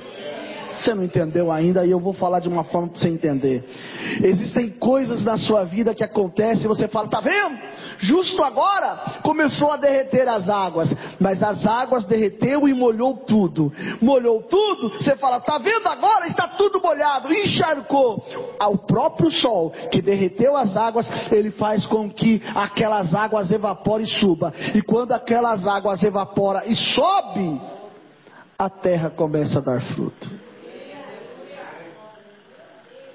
Você 0.72 0.94
não 0.94 1.02
entendeu 1.02 1.50
ainda 1.50 1.84
e 1.84 1.90
eu 1.90 2.00
vou 2.00 2.12
falar 2.12 2.40
de 2.40 2.48
uma 2.48 2.64
forma 2.64 2.88
para 2.88 3.00
você 3.00 3.08
entender. 3.08 3.64
Existem 4.22 4.70
coisas 4.70 5.22
na 5.24 5.36
sua 5.36 5.64
vida 5.64 5.94
que 5.94 6.04
acontecem 6.04 6.64
e 6.64 6.68
você 6.68 6.88
fala, 6.88 7.08
tá 7.08 7.20
vendo? 7.20 7.58
Justo 7.98 8.42
agora 8.42 9.20
começou 9.22 9.70
a 9.70 9.76
derreter 9.76 10.26
as 10.26 10.48
águas, 10.48 10.94
mas 11.18 11.42
as 11.42 11.66
águas 11.66 12.06
derreteu 12.06 12.66
e 12.66 12.72
molhou 12.72 13.14
tudo. 13.18 13.72
Molhou 14.00 14.42
tudo, 14.42 14.90
você 14.90 15.16
fala, 15.16 15.40
tá 15.40 15.58
vendo 15.58 15.86
agora? 15.86 16.26
Está 16.26 16.48
tudo 16.48 16.80
molhado, 16.80 17.32
encharcou. 17.32 18.24
Ao 18.58 18.78
próprio 18.78 19.30
sol 19.30 19.70
que 19.90 20.00
derreteu 20.00 20.56
as 20.56 20.76
águas, 20.76 21.10
ele 21.30 21.50
faz 21.50 21.84
com 21.86 22.10
que 22.10 22.42
aquelas 22.54 23.14
águas 23.14 23.50
evaporem 23.50 24.06
e 24.06 24.10
suba. 24.10 24.52
E 24.74 24.80
quando 24.80 25.12
aquelas 25.12 25.66
águas 25.66 26.02
evaporam 26.02 26.62
e 26.66 26.74
sobe, 26.74 27.60
a 28.58 28.68
terra 28.68 29.10
começa 29.10 29.58
a 29.58 29.62
dar 29.62 29.80
fruto. 29.80 30.49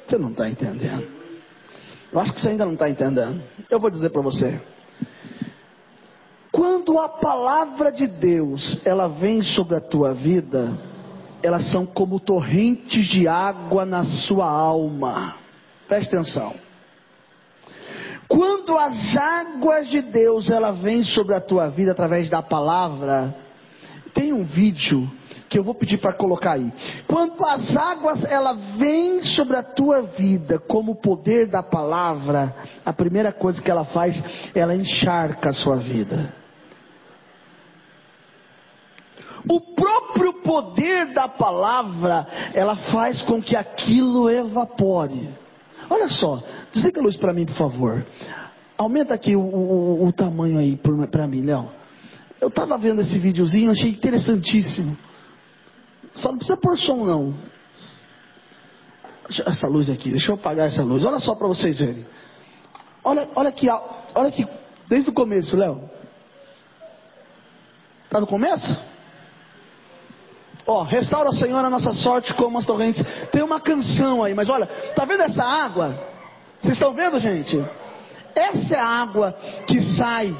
Você 0.07 0.17
não 0.17 0.29
está 0.29 0.49
entendendo. 0.49 1.07
Eu 2.11 2.19
acho 2.19 2.33
que 2.33 2.41
você 2.41 2.49
ainda 2.49 2.65
não 2.65 2.73
está 2.73 2.89
entendendo. 2.89 3.41
Eu 3.69 3.79
vou 3.79 3.89
dizer 3.89 4.09
para 4.09 4.21
você. 4.21 4.59
Quando 6.51 6.97
a 6.97 7.09
palavra 7.09 7.91
de 7.91 8.07
Deus 8.07 8.79
ela 8.85 9.07
vem 9.07 9.41
sobre 9.41 9.75
a 9.75 9.81
tua 9.81 10.13
vida, 10.13 10.77
elas 11.43 11.69
são 11.69 11.85
como 11.85 12.19
torrentes 12.19 13.07
de 13.07 13.27
água 13.27 13.85
na 13.85 14.03
sua 14.03 14.45
alma. 14.45 15.35
Preste 15.87 16.15
atenção. 16.15 16.55
Quando 18.27 18.77
as 18.77 19.15
águas 19.17 19.89
de 19.89 20.01
Deus 20.01 20.49
ela 20.49 20.71
vem 20.71 21.03
sobre 21.03 21.35
a 21.35 21.41
tua 21.41 21.67
vida 21.69 21.91
através 21.91 22.29
da 22.29 22.41
palavra, 22.41 23.35
tem 24.13 24.33
um 24.33 24.43
vídeo 24.43 25.11
que 25.49 25.57
eu 25.59 25.63
vou 25.63 25.75
pedir 25.75 25.97
para 25.97 26.13
colocar 26.13 26.53
aí. 26.53 26.71
Quando 27.07 27.43
as 27.45 27.75
águas 27.75 28.23
ela 28.25 28.53
vêm 28.77 29.23
sobre 29.23 29.55
a 29.55 29.63
tua 29.63 30.01
vida 30.01 30.59
como 30.59 30.93
o 30.93 31.01
poder 31.01 31.47
da 31.47 31.63
palavra, 31.63 32.55
a 32.85 32.93
primeira 32.93 33.31
coisa 33.31 33.61
que 33.61 33.69
ela 33.69 33.85
faz, 33.85 34.21
ela 34.53 34.75
encharca 34.75 35.49
a 35.49 35.53
sua 35.53 35.77
vida. 35.77 36.33
O 39.47 39.59
próprio 39.75 40.33
poder 40.41 41.13
da 41.13 41.27
palavra, 41.27 42.27
ela 42.53 42.75
faz 42.75 43.21
com 43.21 43.41
que 43.41 43.55
aquilo 43.55 44.29
evapore. 44.29 45.29
Olha 45.87 46.09
só, 46.09 46.41
desliga 46.73 46.99
a 46.99 47.03
luz 47.03 47.15
para 47.15 47.33
mim, 47.33 47.45
por 47.45 47.55
favor. 47.55 48.05
Aumenta 48.77 49.13
aqui 49.13 49.35
o, 49.35 49.41
o, 49.41 50.07
o 50.07 50.11
tamanho 50.11 50.57
aí 50.57 50.75
para 51.11 51.27
mim, 51.27 51.41
Léo. 51.41 51.69
Eu 52.41 52.49
estava 52.49 52.77
vendo 52.77 53.01
esse 53.01 53.17
videozinho, 53.19 53.71
achei 53.71 53.91
interessantíssimo. 53.91 54.97
Só 56.15 56.29
não 56.29 56.37
precisa 56.37 56.57
pôr 56.57 56.77
som, 56.77 57.05
não. 57.05 57.33
Essa 59.45 59.67
luz 59.67 59.89
aqui, 59.89 60.11
deixa 60.11 60.31
eu 60.31 60.35
apagar 60.35 60.67
essa 60.67 60.83
luz. 60.83 61.03
Olha 61.03 61.19
só 61.19 61.35
para 61.35 61.47
vocês 61.47 61.77
verem. 61.77 62.05
Olha, 63.03 63.27
olha 63.35 63.49
aqui, 63.49 63.67
olha 63.69 64.29
aqui, 64.29 64.47
desde 64.87 65.09
o 65.09 65.13
começo, 65.13 65.55
Léo. 65.55 65.89
Está 68.05 68.19
no 68.19 68.27
começo? 68.27 68.79
Ó, 70.65 70.83
restaura, 70.83 71.31
Senhor, 71.31 71.63
a 71.63 71.69
nossa 71.69 71.93
sorte 71.93 72.33
como 72.33 72.57
as 72.57 72.65
torrentes. 72.65 73.03
Tem 73.31 73.43
uma 73.43 73.59
canção 73.59 74.23
aí, 74.23 74.33
mas 74.33 74.49
olha, 74.49 74.65
tá 74.95 75.05
vendo 75.05 75.21
essa 75.21 75.43
água? 75.43 75.95
Vocês 76.61 76.73
estão 76.73 76.93
vendo, 76.93 77.19
gente? 77.19 77.63
Essa 78.33 78.75
é 78.75 78.79
a 78.79 78.87
água 78.87 79.33
que 79.67 79.79
sai 79.81 80.35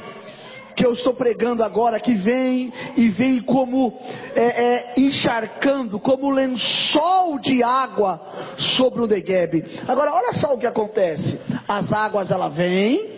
que 0.76 0.84
eu 0.84 0.92
estou 0.92 1.14
pregando 1.14 1.64
agora, 1.64 1.98
que 1.98 2.14
vem 2.14 2.70
e 2.96 3.08
vem 3.08 3.40
como 3.40 3.98
é, 4.34 4.42
é, 4.44 4.94
encharcando, 4.98 5.98
como 5.98 6.30
lençol 6.30 7.38
de 7.38 7.62
água 7.62 8.20
sobre 8.58 9.00
o 9.00 9.06
Negueb. 9.06 9.64
Agora, 9.88 10.12
olha 10.12 10.34
só 10.34 10.52
o 10.52 10.58
que 10.58 10.66
acontece: 10.66 11.40
as 11.66 11.90
águas 11.92 12.30
ela 12.30 12.48
vem 12.48 13.16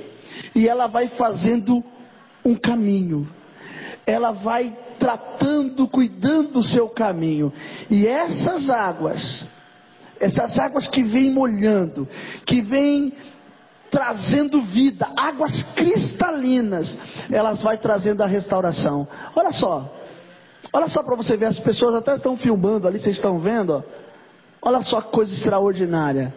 e 0.55 0.69
ela 0.69 0.87
vai 0.87 1.09
fazendo 1.09 1.83
um 2.45 2.55
caminho, 2.55 3.29
ela 4.07 4.31
vai 4.31 4.75
tratando, 5.01 5.89
cuidando 5.89 6.53
do 6.53 6.63
seu 6.63 6.89
caminho, 6.89 7.53
e 7.91 8.07
essas 8.07 8.71
águas, 8.71 9.45
essas 10.21 10.57
águas 10.61 10.87
que 10.87 11.03
vêm 11.03 11.31
molhando, 11.31 12.09
que 12.47 12.61
vêm 12.61 13.13
trazendo 13.91 14.63
vida, 14.63 15.09
águas 15.17 15.63
cristalinas, 15.75 16.97
elas 17.31 17.63
vai 17.63 17.79
trazendo 17.79 18.23
a 18.23 18.27
restauração. 18.27 19.07
Olha 19.35 19.53
só, 19.53 19.93
olha 20.73 20.89
só 20.89 21.03
para 21.03 21.17
você 21.17 21.37
ver, 21.37 21.47
as 21.47 21.59
pessoas 21.59 21.95
até 21.95 22.17
estão 22.17 22.37
filmando 22.37 22.87
ali, 22.87 22.99
vocês 22.99 23.17
estão 23.17 23.39
vendo? 23.39 23.75
Ó. 23.75 23.83
Olha 24.63 24.83
só 24.83 25.01
que 25.01 25.13
coisa 25.13 25.33
extraordinária. 25.33 26.35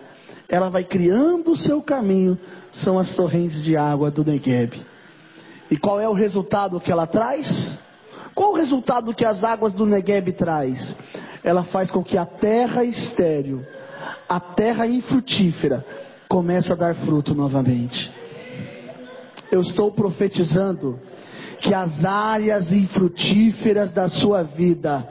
Ela 0.48 0.70
vai 0.70 0.84
criando 0.84 1.52
o 1.52 1.58
seu 1.58 1.82
caminho, 1.82 2.38
são 2.72 3.00
as 3.00 3.16
torrentes 3.16 3.64
de 3.64 3.78
água 3.78 4.12
do 4.12 4.24
Negueb. 4.24 4.86
E 5.70 5.78
qual 5.78 6.00
é 6.00 6.08
o 6.08 6.14
resultado 6.14 6.80
que 6.80 6.92
ela 6.92 7.08
traz? 7.08 7.80
Qual 8.36 8.52
o 8.52 8.56
resultado 8.56 9.14
que 9.14 9.26
as 9.26 9.44
águas 9.44 9.74
do 9.74 9.86
Negueb 9.86 10.34
traz? 10.34 10.96
Ela 11.44 11.64
faz 11.64 11.90
com 11.90 12.04
que 12.04 12.18
a 12.18 12.26
terra 12.26 12.84
estéril, 12.84 13.66
a 14.28 14.40
terra 14.40 14.86
infrutífera, 14.86 15.86
começa 16.32 16.72
a 16.72 16.78
dar 16.78 16.96
fruto 16.96 17.36
novamente. 17.36 18.10
Eu 19.52 19.60
estou 19.60 19.92
profetizando 19.92 20.98
que 21.60 21.74
as 21.74 22.06
áreas 22.06 22.72
infrutíferas 22.72 23.92
da 23.92 24.08
sua 24.08 24.42
vida, 24.42 25.06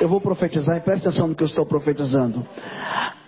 Eu 0.00 0.08
vou 0.08 0.20
profetizar 0.20 0.76
e 0.76 0.80
preste 0.80 1.06
atenção 1.06 1.28
no 1.28 1.36
que 1.36 1.44
eu 1.44 1.46
estou 1.46 1.64
profetizando. 1.64 2.44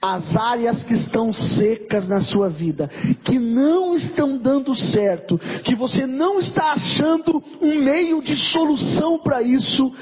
As 0.02 0.34
áreas 0.34 0.82
que 0.82 0.94
estão 0.94 1.30
secas 1.30 2.08
na 2.08 2.22
sua 2.22 2.48
vida, 2.48 2.88
que 3.22 3.38
não 3.38 3.94
estão 3.94 4.38
dando 4.38 4.74
certo, 4.74 5.38
que 5.62 5.74
você 5.74 6.06
não 6.06 6.38
está 6.38 6.72
achando 6.72 7.42
um 7.60 7.74
meio 7.74 8.22
de 8.22 8.34
solução 8.34 9.18
para 9.18 9.42
isso, 9.42 9.92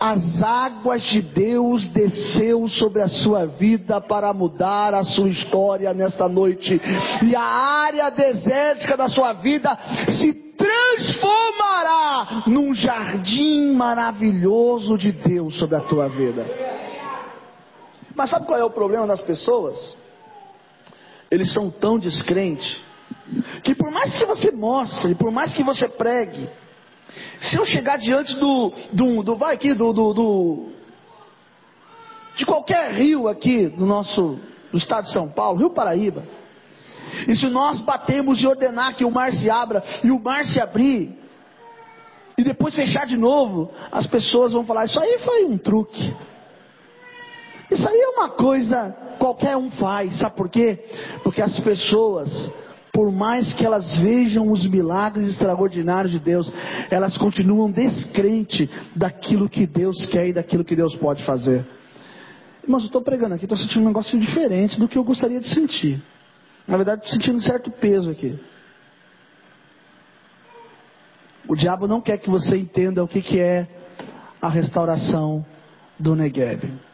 as 0.00 0.42
águas 0.42 1.02
de 1.02 1.20
Deus 1.20 1.86
desceu 1.88 2.66
sobre 2.66 3.02
a 3.02 3.08
sua 3.08 3.44
vida 3.44 4.00
para 4.00 4.32
mudar 4.32 4.94
a 4.94 5.04
sua 5.04 5.28
história 5.28 5.92
nesta 5.92 6.26
noite. 6.28 6.80
E 7.22 7.36
a 7.36 7.42
área 7.42 8.08
desértica 8.08 8.96
da 8.96 9.08
sua 9.08 9.34
vida 9.34 9.78
se 10.08 10.32
transformará 10.56 12.44
num 12.46 12.72
jardim 12.72 13.72
maravilhoso 13.72 14.96
de 14.96 15.12
Deus 15.12 15.58
sobre 15.58 15.76
a 15.76 15.80
tua 15.80 16.08
vida. 16.08 16.66
Mas 18.16 18.30
sabe 18.30 18.46
qual 18.46 18.58
é 18.58 18.64
o 18.64 18.70
problema 18.70 19.06
das 19.06 19.20
pessoas? 19.20 19.94
Eles 21.30 21.52
são 21.52 21.70
tão 21.70 21.98
descrentes 21.98 22.82
que 23.62 23.74
por 23.74 23.90
mais 23.90 24.16
que 24.16 24.24
você 24.24 24.50
mostre, 24.50 25.14
por 25.14 25.30
mais 25.30 25.52
que 25.52 25.62
você 25.62 25.86
pregue, 25.86 26.48
se 27.40 27.56
eu 27.56 27.64
chegar 27.66 27.98
diante 27.98 28.34
do, 28.36 28.72
do, 28.92 29.22
do 29.22 29.36
vai 29.36 29.54
aqui, 29.54 29.74
do, 29.74 29.92
do, 29.92 30.14
do, 30.14 30.68
de 32.36 32.46
qualquer 32.46 32.92
rio 32.92 33.28
aqui 33.28 33.68
do 33.68 33.84
nosso 33.84 34.40
do 34.72 34.78
estado 34.78 35.04
de 35.04 35.12
São 35.12 35.28
Paulo, 35.28 35.58
Rio 35.58 35.70
Paraíba, 35.70 36.24
e 37.28 37.36
se 37.36 37.46
nós 37.48 37.80
batemos 37.80 38.42
e 38.42 38.46
ordenar 38.46 38.96
que 38.96 39.04
o 39.04 39.10
mar 39.10 39.32
se 39.32 39.50
abra 39.50 39.82
e 40.02 40.10
o 40.10 40.18
mar 40.18 40.44
se 40.44 40.60
abrir, 40.60 41.16
e 42.38 42.42
depois 42.42 42.74
fechar 42.74 43.06
de 43.06 43.16
novo, 43.16 43.70
as 43.92 44.06
pessoas 44.06 44.52
vão 44.52 44.64
falar: 44.64 44.86
Isso 44.86 45.00
aí 45.00 45.18
foi 45.18 45.44
um 45.44 45.58
truque. 45.58 46.14
Isso 47.70 47.88
aí 47.88 47.98
é 47.98 48.08
uma 48.10 48.28
coisa 48.30 48.94
qualquer 49.18 49.56
um 49.56 49.70
faz. 49.70 50.18
Sabe 50.18 50.36
por 50.36 50.48
quê? 50.48 50.84
Porque 51.22 51.42
as 51.42 51.58
pessoas, 51.60 52.50
por 52.92 53.10
mais 53.10 53.52
que 53.52 53.64
elas 53.64 53.96
vejam 53.98 54.50
os 54.50 54.66
milagres 54.66 55.28
extraordinários 55.28 56.12
de 56.12 56.18
Deus, 56.20 56.52
elas 56.90 57.18
continuam 57.18 57.70
descrente 57.70 58.70
daquilo 58.94 59.48
que 59.48 59.66
Deus 59.66 60.06
quer 60.06 60.28
e 60.28 60.32
daquilo 60.32 60.64
que 60.64 60.76
Deus 60.76 60.94
pode 60.96 61.24
fazer. 61.24 61.66
Mas 62.66 62.82
eu 62.82 62.86
estou 62.86 63.02
pregando 63.02 63.34
aqui, 63.34 63.44
estou 63.44 63.58
sentindo 63.58 63.82
um 63.82 63.88
negócio 63.88 64.18
diferente 64.18 64.78
do 64.78 64.88
que 64.88 64.98
eu 64.98 65.04
gostaria 65.04 65.40
de 65.40 65.48
sentir. 65.48 66.02
Na 66.66 66.76
verdade, 66.76 67.02
estou 67.02 67.14
sentindo 67.14 67.38
um 67.38 67.40
certo 67.40 67.70
peso 67.70 68.10
aqui. 68.10 68.38
O 71.48 71.54
diabo 71.54 71.86
não 71.86 72.00
quer 72.00 72.18
que 72.18 72.28
você 72.28 72.56
entenda 72.56 73.04
o 73.04 73.08
que, 73.08 73.22
que 73.22 73.38
é 73.38 73.68
a 74.42 74.48
restauração 74.48 75.46
do 75.98 76.16
Negev. 76.16 76.85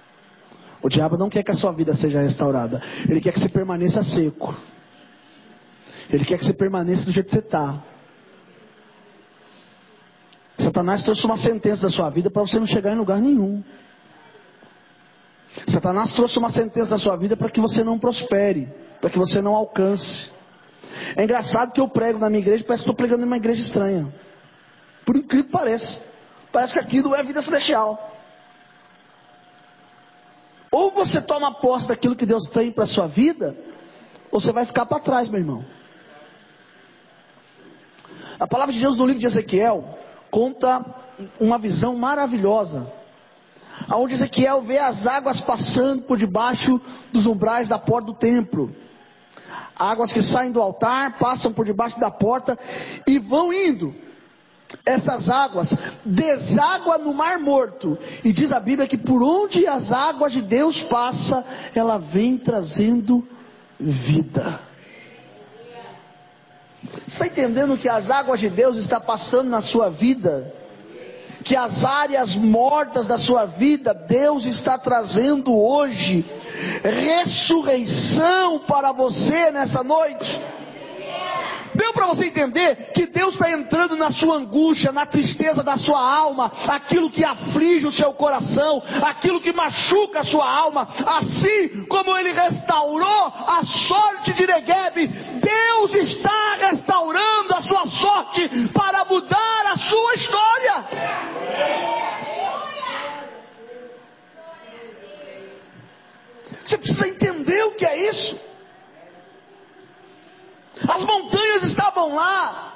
O 0.83 0.89
diabo 0.89 1.17
não 1.17 1.31
quer 1.31 1.43
que 1.43 1.51
a 1.51 1.55
sua 1.55 1.73
vida 1.73 1.95
seja 1.95 2.21
restaurada. 2.21 2.83
Ele 3.09 3.21
quer 3.21 3.33
que 3.33 3.41
você 3.41 3.49
permaneça 3.49 4.03
seco. 4.03 4.55
Ele 6.11 6.25
quer 6.25 6.39
que 6.39 6.45
você 6.45 6.53
permaneça 6.53 7.05
do 7.05 7.13
jeito 7.13 7.27
que 7.27 7.33
você 7.33 7.39
está. 7.39 7.83
Satanás 10.59 11.03
trouxe 11.03 11.25
uma 11.25 11.37
sentença 11.37 11.83
da 11.83 11.91
sua 11.91 12.11
vida 12.11 12.31
para 12.31 12.43
você 12.43 12.59
não 12.59 12.67
chegar 12.67 12.93
em 12.93 12.97
lugar 12.97 13.21
nenhum. 13.21 13.63
Satanás 15.69 16.13
trouxe 16.13 16.39
uma 16.39 16.51
sentença 16.51 16.91
da 16.91 16.99
sua 16.99 17.17
vida 17.17 17.37
para 17.37 17.49
que 17.49 17.61
você 17.61 17.85
não 17.85 17.99
prospere 17.99 18.69
para 19.03 19.11
que 19.11 19.19
você 19.19 19.43
não 19.43 19.55
alcance. 19.57 20.31
É 21.17 21.25
engraçado 21.25 21.73
que 21.73 21.81
eu 21.81 21.89
prego 21.89 22.21
na 22.21 22.31
minha 22.31 22.41
igreja, 22.41 22.63
parece 22.65 22.85
que 22.85 22.91
estou 22.91 22.95
pregando 22.95 23.25
em 23.25 23.27
uma 23.27 23.37
igreja 23.37 23.61
estranha. 23.61 24.15
Por 25.05 25.17
incrível 25.17 25.47
que 25.47 25.53
pareça. 25.53 26.01
Parece 26.53 26.73
que 26.73 26.79
aqui 26.79 27.03
não 27.03 27.13
é 27.13 27.23
vida 27.25 27.43
celestial. 27.43 28.12
Ou 30.73 30.91
você 30.91 31.21
toma 31.21 31.61
posse 31.61 31.87
daquilo 31.87 32.17
que 32.17 32.25
Deus 32.25 32.49
tem 32.49 32.73
para 32.73 32.85
a 32.85 32.87
sua 32.87 33.07
vida, 33.07 33.55
ou 34.31 34.41
você 34.41 34.51
vai 34.51 34.65
ficar 34.65 34.87
para 34.87 34.99
trás, 34.99 35.29
meu 35.29 35.39
irmão. 35.39 35.63
A 38.41 38.47
palavra 38.47 38.73
de 38.73 38.81
Deus 38.81 38.97
no 38.97 39.07
livro 39.07 39.21
de 39.21 39.27
Ezequiel 39.27 39.99
conta 40.31 40.83
uma 41.39 41.59
visão 41.59 41.95
maravilhosa. 41.95 42.91
Onde 43.93 44.15
Ezequiel 44.15 44.63
vê 44.63 44.79
as 44.79 45.07
águas 45.07 45.41
passando 45.43 46.03
por 46.05 46.17
debaixo 46.17 46.81
dos 47.13 47.27
umbrais 47.27 47.69
da 47.69 47.79
porta 47.79 48.07
do 48.07 48.15
templo. 48.15 48.75
Águas 49.77 50.11
que 50.11 50.23
saem 50.23 50.53
do 50.53 50.63
altar, 50.63 51.19
passam 51.19 51.53
por 51.53 51.67
debaixo 51.67 52.01
da 52.01 52.11
porta 52.11 52.59
e 53.07 53.19
vão 53.19 53.53
indo. 53.53 53.95
Essas 54.85 55.29
águas 55.29 55.73
deságua 56.05 56.99
no 56.99 57.13
mar 57.13 57.39
morto. 57.39 57.99
E 58.25 58.33
diz 58.33 58.53
a 58.53 58.61
Bíblia 58.61 58.89
que 58.89 58.97
por 58.97 59.23
onde 59.23 59.67
as 59.67 59.93
águas 59.93 60.33
de 60.33 60.43
Deus 60.43 60.83
passam, 60.85 61.45
ela 61.75 61.99
vem 61.99 62.39
trazendo 62.39 63.27
vida. 63.79 64.61
Está 67.07 67.27
entendendo 67.27 67.79
que 67.79 67.89
as 67.89 68.11
águas 68.11 68.41
de 68.41 68.51
Deus 68.51 68.77
estão 68.77 69.01
passando 69.01 69.49
na 69.49 69.61
sua 69.61 69.89
vida? 69.89 70.53
Que 71.45 71.57
as 71.57 71.85
áreas 71.85 72.35
mortas 72.37 73.07
da 73.07 73.19
sua 73.19 73.47
vida, 73.47 73.93
Deus 73.93 74.45
está 74.45 74.79
trazendo 74.79 75.53
hoje 75.53 76.25
ressurreição 76.83 78.61
para 78.61 78.93
você 78.93 79.51
nessa 79.51 79.83
noite. 79.83 80.41
Deu 81.75 81.93
para 81.93 82.07
você 82.07 82.27
entender 82.27 82.93
que 82.93 83.07
Deus 83.07 83.35
está 83.35 83.51
entrando 83.51 83.97
na 83.97 84.11
sua 84.11 84.37
angústia, 84.37 84.93
na 84.93 85.07
tristeza 85.07 85.63
da 85.63 85.77
sua 85.77 86.01
alma, 86.01 86.53
aquilo 86.69 87.11
que 87.11 87.25
aflige 87.25 87.87
o 87.87 87.93
seu 87.93 88.13
coração, 88.13 88.83
aquilo 89.03 89.41
que 89.41 89.53
machuca 89.53 90.21
a 90.21 90.25
sua 90.25 90.49
alma, 90.49 90.89
assim 91.07 91.85
como 91.87 92.17
Ele 92.17 92.33
restaurou 92.33 93.33
a 93.47 93.63
sorte 93.89 94.33
de 94.35 94.47
Negev, 94.47 95.07
Deus 95.41 95.95
está 95.95 96.57
restaurando 96.71 97.55
a 97.55 97.63
sua 97.63 97.87
sorte 97.87 98.49
para 98.73 99.05
mudar 99.05 99.67
a 99.67 99.77
sua 99.77 100.15
história. 100.15 100.85
Você 106.65 106.79
precisa 106.79 107.09
entender 107.09 107.65
o 107.65 107.73
que 107.73 107.85
é 107.85 108.11
isso. 108.11 108.52
As 110.89 111.05
montanhas 111.05 111.63
estavam 111.65 112.15
lá 112.15 112.73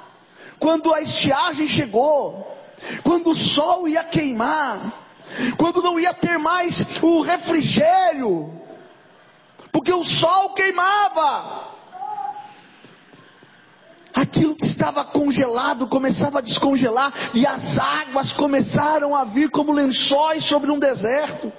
quando 0.59 0.93
a 0.93 1.01
estiagem 1.01 1.67
chegou, 1.67 2.55
quando 3.03 3.31
o 3.31 3.35
sol 3.35 3.87
ia 3.87 4.03
queimar, 4.03 4.93
quando 5.57 5.81
não 5.81 5.99
ia 5.99 6.13
ter 6.13 6.37
mais 6.37 6.85
o 7.01 7.21
refrigério, 7.21 8.51
porque 9.71 9.93
o 9.93 10.03
sol 10.03 10.53
queimava. 10.53 11.75
Aquilo 14.13 14.55
que 14.55 14.65
estava 14.65 15.05
congelado 15.05 15.87
começava 15.87 16.39
a 16.39 16.41
descongelar 16.41 17.13
e 17.35 17.45
as 17.45 17.77
águas 17.77 18.31
começaram 18.31 19.15
a 19.15 19.25
vir 19.25 19.51
como 19.51 19.71
lençóis 19.71 20.43
sobre 20.45 20.71
um 20.71 20.79
deserto. 20.79 21.53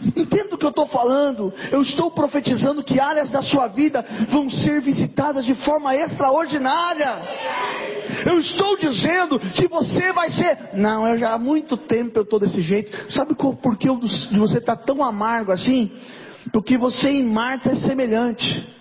Entenda 0.00 0.54
o 0.54 0.58
que 0.58 0.64
eu 0.64 0.70
estou 0.70 0.86
falando. 0.86 1.52
Eu 1.72 1.82
estou 1.82 2.10
profetizando 2.10 2.84
que 2.84 3.00
áreas 3.00 3.30
da 3.30 3.42
sua 3.42 3.66
vida 3.66 4.04
vão 4.30 4.48
ser 4.48 4.80
visitadas 4.80 5.44
de 5.44 5.54
forma 5.56 5.94
extraordinária. 5.94 7.18
Eu 8.24 8.38
estou 8.38 8.76
dizendo 8.76 9.38
que 9.38 9.66
você 9.66 10.12
vai 10.12 10.30
ser. 10.30 10.70
Não, 10.74 11.06
eu 11.06 11.18
já 11.18 11.32
há 11.32 11.38
muito 11.38 11.76
tempo 11.76 12.18
eu 12.18 12.22
estou 12.22 12.38
desse 12.38 12.62
jeito. 12.62 13.12
Sabe 13.12 13.34
por 13.34 13.76
que 13.76 13.88
você 13.88 14.58
está 14.58 14.76
tão 14.76 15.02
amargo 15.02 15.50
assim? 15.50 15.90
Porque 16.52 16.78
você 16.78 17.10
em 17.10 17.24
Marta 17.24 17.70
é 17.70 17.74
semelhante. 17.74 18.76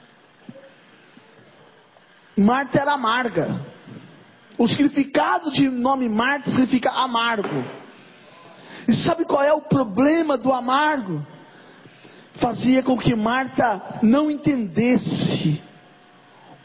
Marta 2.38 2.80
era 2.80 2.94
amarga. 2.94 3.60
O 4.58 4.68
significado 4.68 5.52
de 5.52 5.68
nome 5.70 6.08
Marta 6.08 6.52
significa 6.52 6.92
amargo. 6.92 7.64
E 8.88 8.94
sabe 8.94 9.26
qual 9.26 9.44
é 9.44 9.52
o 9.52 9.62
problema 9.62 10.38
do 10.38 10.54
amargo? 10.54 11.26
Fazia 12.36 12.82
com 12.82 12.98
que 12.98 13.16
Marta 13.16 14.00
não 14.02 14.32
entendesse 14.32 15.62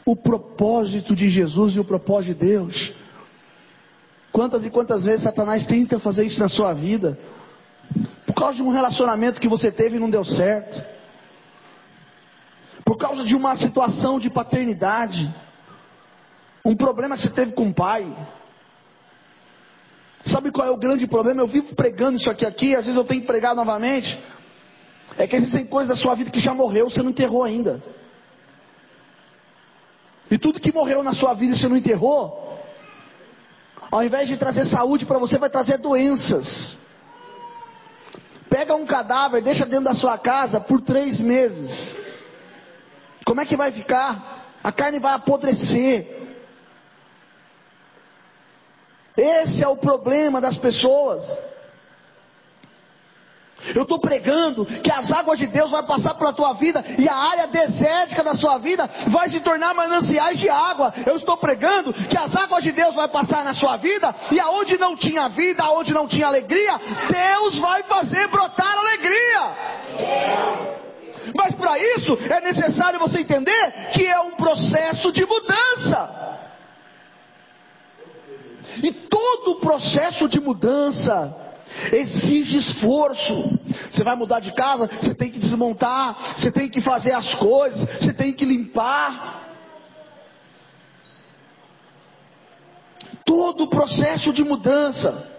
o 0.05 0.15
propósito 0.15 1.15
de 1.15 1.29
Jesus 1.29 1.75
e 1.75 1.79
o 1.79 1.85
propósito 1.85 2.39
de 2.39 2.45
Deus. 2.45 2.93
Quantas 4.31 4.65
e 4.65 4.69
quantas 4.69 5.03
vezes 5.03 5.23
Satanás 5.23 5.65
tenta 5.65 5.99
fazer 5.99 6.25
isso 6.25 6.39
na 6.39 6.47
sua 6.47 6.73
vida? 6.73 7.19
Por 8.25 8.33
causa 8.33 8.55
de 8.55 8.63
um 8.63 8.71
relacionamento 8.71 9.41
que 9.41 9.47
você 9.47 9.71
teve 9.71 9.97
e 9.97 9.99
não 9.99 10.09
deu 10.09 10.23
certo. 10.23 10.81
Por 12.85 12.97
causa 12.97 13.23
de 13.23 13.35
uma 13.35 13.55
situação 13.55 14.19
de 14.19 14.29
paternidade. 14.29 15.33
Um 16.63 16.75
problema 16.75 17.15
que 17.15 17.23
você 17.23 17.29
teve 17.29 17.51
com 17.51 17.67
o 17.67 17.73
pai 17.73 18.11
Sabe 20.25 20.51
qual 20.51 20.67
é 20.67 20.71
o 20.71 20.77
grande 20.77 21.05
problema? 21.05 21.41
Eu 21.41 21.47
vivo 21.47 21.75
pregando 21.75 22.17
isso 22.17 22.29
aqui, 22.29 22.45
aqui, 22.45 22.75
às 22.75 22.85
vezes 22.85 22.97
eu 22.97 23.03
tenho 23.03 23.21
que 23.21 23.27
pregar 23.27 23.53
novamente. 23.53 24.17
É 25.17 25.27
que 25.27 25.35
existem 25.35 25.65
coisas 25.65 25.95
da 25.95 26.01
sua 26.01 26.15
vida 26.15 26.31
que 26.31 26.39
já 26.39 26.53
morreu, 26.53 26.89
você 26.89 27.03
não 27.03 27.11
enterrou 27.11 27.43
ainda. 27.43 27.83
E 30.31 30.37
tudo 30.37 30.59
que 30.59 30.73
morreu 30.73 31.03
na 31.03 31.13
sua 31.13 31.33
vida 31.33 31.55
você 31.55 31.67
não 31.67 31.77
enterrou, 31.77 32.57
ao 33.91 34.03
invés 34.03 34.27
de 34.27 34.37
trazer 34.37 34.65
saúde 34.65 35.05
para 35.05 35.19
você, 35.19 35.37
vai 35.37 35.49
trazer 35.49 35.77
doenças. 35.77 36.79
Pega 38.49 38.75
um 38.75 38.85
cadáver, 38.85 39.43
deixa 39.43 39.65
dentro 39.65 39.85
da 39.85 39.93
sua 39.93 40.17
casa 40.17 40.59
por 40.59 40.81
três 40.81 41.19
meses. 41.19 41.95
Como 43.25 43.41
é 43.41 43.45
que 43.45 43.55
vai 43.55 43.71
ficar? 43.71 44.57
A 44.63 44.71
carne 44.71 44.99
vai 44.99 45.13
apodrecer. 45.13 46.22
Esse 49.15 49.63
é 49.63 49.67
o 49.67 49.77
problema 49.77 50.41
das 50.41 50.57
pessoas. 50.57 51.23
Eu 53.73 53.83
estou 53.83 53.99
pregando 53.99 54.65
que 54.65 54.91
as 54.91 55.11
águas 55.11 55.39
de 55.39 55.47
Deus 55.47 55.71
vão 55.71 55.83
passar 55.83 56.15
pela 56.15 56.33
tua 56.33 56.53
vida 56.53 56.83
e 56.97 57.07
a 57.07 57.15
área 57.15 57.47
desértica 57.47 58.23
da 58.23 58.35
sua 58.35 58.57
vida 58.57 58.89
vai 59.07 59.29
se 59.29 59.39
tornar 59.39 59.73
mananciais 59.73 60.37
de 60.37 60.49
água. 60.49 60.93
Eu 61.05 61.15
estou 61.15 61.37
pregando 61.37 61.93
que 61.93 62.17
as 62.17 62.35
águas 62.35 62.63
de 62.63 62.71
Deus 62.71 62.93
vão 62.93 63.07
passar 63.07 63.45
na 63.45 63.53
sua 63.53 63.77
vida 63.77 64.13
e 64.31 64.39
aonde 64.39 64.77
não 64.77 64.97
tinha 64.97 65.29
vida, 65.29 65.63
aonde 65.63 65.93
não 65.93 66.07
tinha 66.07 66.27
alegria, 66.27 66.79
Deus 67.07 67.57
vai 67.59 67.83
fazer 67.83 68.27
brotar 68.27 68.77
alegria. 68.77 70.43
Mas 71.33 71.55
para 71.55 71.79
isso 71.79 72.17
é 72.29 72.41
necessário 72.41 72.99
você 72.99 73.21
entender 73.21 73.71
que 73.93 74.05
é 74.05 74.19
um 74.19 74.31
processo 74.31 75.11
de 75.11 75.25
mudança. 75.25 76.23
E 78.81 78.91
todo 78.91 79.51
o 79.51 79.59
processo 79.59 80.27
de 80.27 80.39
mudança 80.39 81.43
exige 81.91 82.57
esforço. 82.57 83.59
Você 83.91 84.03
vai 84.03 84.15
mudar 84.15 84.39
de 84.39 84.53
casa, 84.53 84.89
você 84.99 85.13
tem 85.13 85.31
que 85.31 85.39
desmontar, 85.39 86.37
você 86.37 86.51
tem 86.51 86.69
que 86.69 86.81
fazer 86.81 87.11
as 87.11 87.33
coisas, 87.35 87.87
você 87.99 88.13
tem 88.13 88.33
que 88.33 88.45
limpar. 88.45 89.41
Todo 93.25 93.63
o 93.63 93.67
processo 93.67 94.31
de 94.33 94.43
mudança. 94.43 95.31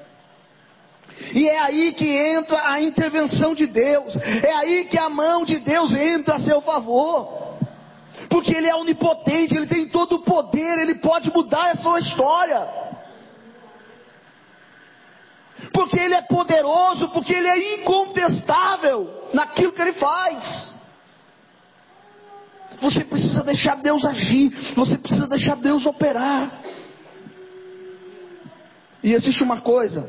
E 1.32 1.48
é 1.48 1.60
aí 1.60 1.92
que 1.92 2.08
entra 2.08 2.70
a 2.70 2.80
intervenção 2.80 3.54
de 3.54 3.66
Deus, 3.66 4.16
é 4.16 4.52
aí 4.52 4.84
que 4.86 4.98
a 4.98 5.08
mão 5.08 5.44
de 5.44 5.58
Deus 5.60 5.94
entra 5.94 6.36
a 6.36 6.40
seu 6.40 6.60
favor. 6.60 7.44
Porque 8.28 8.52
Ele 8.52 8.68
é 8.68 8.74
onipotente, 8.74 9.56
Ele 9.56 9.66
tem 9.66 9.88
todo 9.88 10.16
o 10.16 10.22
poder, 10.22 10.78
Ele 10.78 10.96
pode 10.96 11.32
mudar 11.32 11.70
a 11.70 11.76
sua 11.76 12.00
história 12.00 12.84
porque 15.72 15.98
Ele 15.98 16.14
é 16.14 16.22
poderoso, 16.22 17.08
porque 17.10 17.32
Ele 17.32 17.48
é 17.48 17.80
incontestável 17.80 19.30
naquilo 19.32 19.72
que 19.72 19.82
Ele 19.82 19.94
faz. 19.94 20.74
Você 22.80 23.04
precisa 23.04 23.42
deixar 23.42 23.76
Deus 23.76 24.04
agir, 24.04 24.50
você 24.74 24.98
precisa 24.98 25.26
deixar 25.26 25.56
Deus 25.56 25.86
operar. 25.86 26.62
E 29.02 29.12
existe 29.12 29.42
uma 29.42 29.60
coisa 29.60 30.08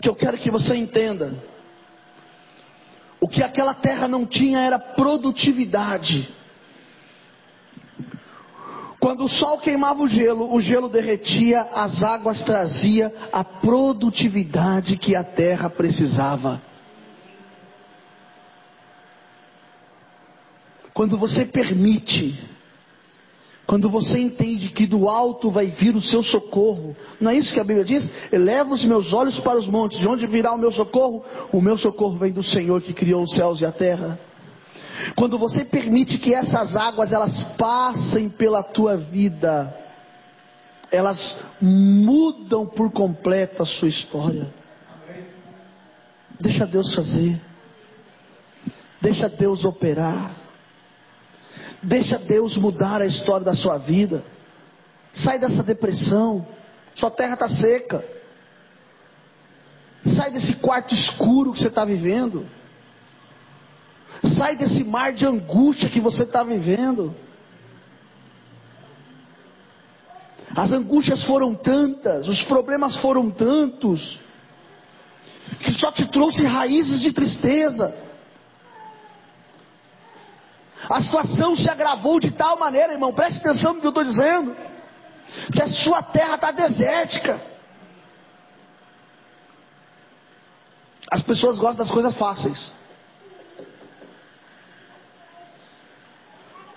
que 0.00 0.08
eu 0.08 0.14
quero 0.14 0.36
que 0.38 0.50
você 0.50 0.76
entenda: 0.76 1.34
o 3.20 3.28
que 3.28 3.42
aquela 3.42 3.74
terra 3.74 4.08
não 4.08 4.26
tinha 4.26 4.60
era 4.60 4.78
produtividade. 4.78 6.41
Quando 9.02 9.24
o 9.24 9.28
sol 9.28 9.58
queimava 9.58 10.00
o 10.00 10.06
gelo, 10.06 10.54
o 10.54 10.60
gelo 10.60 10.88
derretia, 10.88 11.62
as 11.72 12.04
águas 12.04 12.42
trazia 12.42 13.12
a 13.32 13.42
produtividade 13.42 14.96
que 14.96 15.16
a 15.16 15.24
terra 15.24 15.68
precisava. 15.68 16.62
quando 20.94 21.16
você 21.18 21.44
permite, 21.44 22.38
quando 23.66 23.88
você 23.88 24.18
entende 24.18 24.68
que 24.68 24.86
do 24.86 25.08
alto 25.08 25.50
vai 25.50 25.66
vir 25.66 25.96
o 25.96 26.02
seu 26.02 26.22
socorro, 26.22 26.94
não 27.20 27.30
é 27.30 27.36
isso 27.36 27.52
que 27.52 27.60
a 27.60 27.64
Bíblia 27.64 27.84
diz? 27.84 28.10
Eleva 28.30 28.74
os 28.74 28.84
meus 28.84 29.12
olhos 29.12 29.38
para 29.40 29.58
os 29.58 29.66
montes, 29.66 29.98
de 29.98 30.06
onde 30.06 30.26
virá 30.26 30.52
o 30.52 30.58
meu 30.58 30.72
socorro? 30.72 31.24
O 31.52 31.60
meu 31.60 31.78
socorro 31.78 32.18
vem 32.18 32.32
do 32.32 32.42
Senhor 32.42 32.82
que 32.82 32.92
criou 32.92 33.22
os 33.22 33.34
céus 33.34 33.60
e 33.60 33.66
a 33.66 33.72
terra. 33.72 34.18
Quando 35.16 35.38
você 35.38 35.64
permite 35.64 36.18
que 36.18 36.34
essas 36.34 36.76
águas 36.76 37.12
elas 37.12 37.42
passem 37.56 38.28
pela 38.28 38.62
tua 38.62 38.96
vida, 38.96 39.74
elas 40.90 41.38
mudam 41.60 42.66
por 42.66 42.90
completo 42.90 43.62
a 43.62 43.66
sua 43.66 43.88
história. 43.88 44.52
Deixa 46.38 46.66
Deus 46.66 46.94
fazer. 46.94 47.40
Deixa 49.00 49.28
Deus 49.28 49.64
operar. 49.64 50.36
Deixa 51.82 52.18
Deus 52.18 52.56
mudar 52.56 53.00
a 53.00 53.06
história 53.06 53.44
da 53.44 53.54
sua 53.54 53.78
vida. 53.78 54.24
Sai 55.12 55.38
dessa 55.38 55.62
depressão. 55.62 56.46
Sua 56.94 57.10
terra 57.10 57.34
está 57.34 57.48
seca. 57.48 58.04
Sai 60.16 60.30
desse 60.30 60.54
quarto 60.56 60.94
escuro 60.94 61.52
que 61.52 61.60
você 61.60 61.68
está 61.68 61.84
vivendo. 61.84 62.46
Sai 64.24 64.56
desse 64.56 64.84
mar 64.84 65.12
de 65.12 65.26
angústia 65.26 65.88
que 65.88 66.00
você 66.00 66.22
está 66.22 66.44
vivendo. 66.44 67.14
As 70.54 70.70
angústias 70.70 71.24
foram 71.24 71.54
tantas, 71.54 72.28
os 72.28 72.42
problemas 72.42 72.96
foram 72.98 73.30
tantos, 73.30 74.20
que 75.60 75.72
só 75.72 75.90
te 75.90 76.06
trouxe 76.06 76.44
raízes 76.44 77.00
de 77.00 77.12
tristeza. 77.12 77.94
A 80.90 81.00
situação 81.00 81.56
se 81.56 81.68
agravou 81.70 82.20
de 82.20 82.30
tal 82.32 82.58
maneira, 82.58 82.92
irmão, 82.92 83.14
preste 83.14 83.38
atenção 83.38 83.74
no 83.74 83.80
que 83.80 83.86
eu 83.86 83.90
estou 83.90 84.04
dizendo, 84.04 84.54
que 85.52 85.62
a 85.62 85.68
sua 85.68 86.02
terra 86.02 86.34
está 86.34 86.50
desértica. 86.50 87.40
As 91.10 91.22
pessoas 91.22 91.58
gostam 91.58 91.84
das 91.84 91.90
coisas 91.90 92.14
fáceis. 92.16 92.74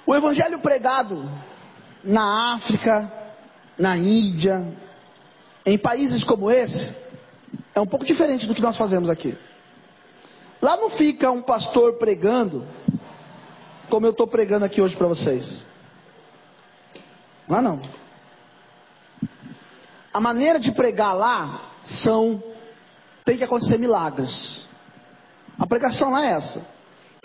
O 0.05 0.15
evangelho 0.15 0.59
pregado 0.59 1.29
na 2.03 2.55
África, 2.55 3.11
na 3.77 3.97
Índia, 3.97 4.71
em 5.65 5.77
países 5.77 6.23
como 6.23 6.51
esse, 6.51 6.95
é 7.73 7.81
um 7.81 7.87
pouco 7.87 8.05
diferente 8.05 8.45
do 8.45 8.53
que 8.53 8.61
nós 8.61 8.77
fazemos 8.77 9.09
aqui. 9.09 9.35
Lá 10.61 10.77
não 10.77 10.89
fica 10.91 11.31
um 11.31 11.41
pastor 11.41 11.97
pregando 11.97 12.65
como 13.89 14.05
eu 14.05 14.11
estou 14.11 14.27
pregando 14.27 14.65
aqui 14.65 14.81
hoje 14.81 14.95
para 14.95 15.07
vocês. 15.07 15.65
Lá 17.47 17.61
não. 17.61 17.81
A 20.13 20.19
maneira 20.19 20.59
de 20.59 20.71
pregar 20.71 21.15
lá 21.15 21.61
são 21.85 22.41
tem 23.23 23.37
que 23.37 23.43
acontecer 23.43 23.77
milagres. 23.77 24.67
A 25.57 25.65
pregação 25.65 26.11
lá 26.11 26.25
é 26.25 26.31
essa. 26.31 26.74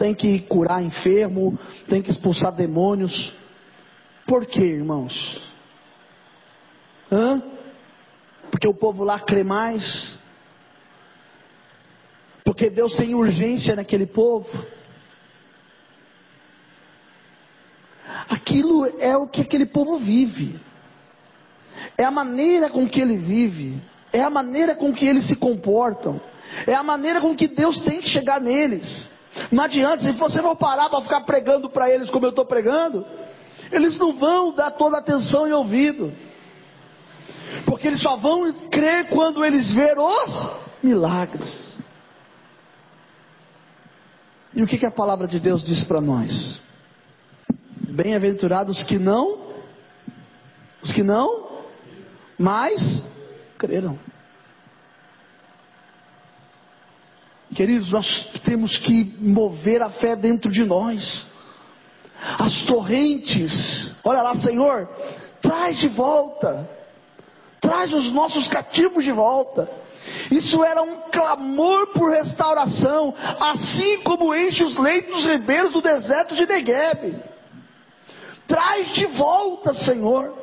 Tem 0.00 0.14
que 0.14 0.40
curar 0.40 0.82
enfermo, 0.82 1.58
tem 1.86 2.00
que 2.00 2.10
expulsar 2.10 2.56
demônios. 2.56 3.34
Por 4.26 4.46
quê, 4.46 4.64
irmãos? 4.64 5.52
Hã? 7.12 7.42
Porque 8.50 8.66
o 8.66 8.72
povo 8.72 9.04
lá 9.04 9.20
crê 9.20 9.44
mais. 9.44 10.18
Porque 12.42 12.70
Deus 12.70 12.96
tem 12.96 13.14
urgência 13.14 13.76
naquele 13.76 14.06
povo. 14.06 14.48
Aquilo 18.26 18.86
é 18.98 19.14
o 19.18 19.28
que 19.28 19.42
aquele 19.42 19.66
povo 19.66 19.98
vive. 19.98 20.58
É 21.98 22.04
a 22.04 22.10
maneira 22.10 22.70
com 22.70 22.88
que 22.88 23.02
ele 23.02 23.18
vive. 23.18 23.78
É 24.14 24.22
a 24.22 24.30
maneira 24.30 24.74
com 24.74 24.94
que 24.94 25.04
eles 25.06 25.28
se 25.28 25.36
comportam. 25.36 26.18
É 26.66 26.72
a 26.72 26.82
maneira 26.82 27.20
com 27.20 27.36
que 27.36 27.46
Deus 27.46 27.78
tem 27.80 28.00
que 28.00 28.08
chegar 28.08 28.40
neles. 28.40 29.10
Não 29.50 29.64
adianta, 29.64 30.02
se 30.02 30.12
você 30.12 30.42
for 30.42 30.56
parar 30.56 30.88
para 30.88 31.02
ficar 31.02 31.20
pregando 31.22 31.70
para 31.70 31.90
eles 31.90 32.10
como 32.10 32.26
eu 32.26 32.30
estou 32.30 32.44
pregando, 32.44 33.06
eles 33.70 33.96
não 33.98 34.16
vão 34.16 34.52
dar 34.52 34.72
toda 34.72 34.98
atenção 34.98 35.46
e 35.46 35.52
ouvido. 35.52 36.12
Porque 37.66 37.86
eles 37.86 38.02
só 38.02 38.16
vão 38.16 38.52
crer 38.70 39.08
quando 39.08 39.44
eles 39.44 39.72
ver 39.72 39.98
os 39.98 40.50
milagres. 40.82 41.78
E 44.54 44.62
o 44.62 44.66
que, 44.66 44.78
que 44.78 44.86
a 44.86 44.90
palavra 44.90 45.28
de 45.28 45.38
Deus 45.38 45.62
diz 45.62 45.84
para 45.84 46.00
nós? 46.00 46.60
Bem-aventurados 47.88 48.82
que 48.82 48.98
não, 48.98 49.38
os 50.82 50.92
que 50.92 51.02
não, 51.02 51.60
mas 52.38 53.04
creram. 53.58 53.98
Queridos, 57.54 57.90
nós 57.90 58.28
temos 58.44 58.76
que 58.76 59.14
mover 59.18 59.82
a 59.82 59.90
fé 59.90 60.14
dentro 60.14 60.50
de 60.50 60.64
nós. 60.64 61.26
As 62.38 62.62
torrentes, 62.62 63.92
olha 64.04 64.22
lá, 64.22 64.34
Senhor, 64.36 64.88
traz 65.40 65.78
de 65.78 65.88
volta, 65.88 66.68
traz 67.60 67.92
os 67.92 68.12
nossos 68.12 68.46
cativos 68.48 69.02
de 69.02 69.10
volta. 69.10 69.68
Isso 70.30 70.62
era 70.64 70.82
um 70.82 71.10
clamor 71.10 71.88
por 71.88 72.10
restauração, 72.10 73.14
assim 73.40 74.00
como 74.02 74.34
enche 74.34 74.64
os 74.64 74.76
leitos 74.76 75.14
dos 75.16 75.26
ribeiros 75.26 75.72
do 75.72 75.80
deserto 75.80 76.34
de 76.36 76.46
Negueb. 76.46 77.16
Traz 78.46 78.92
de 78.94 79.06
volta, 79.06 79.72
Senhor. 79.72 80.34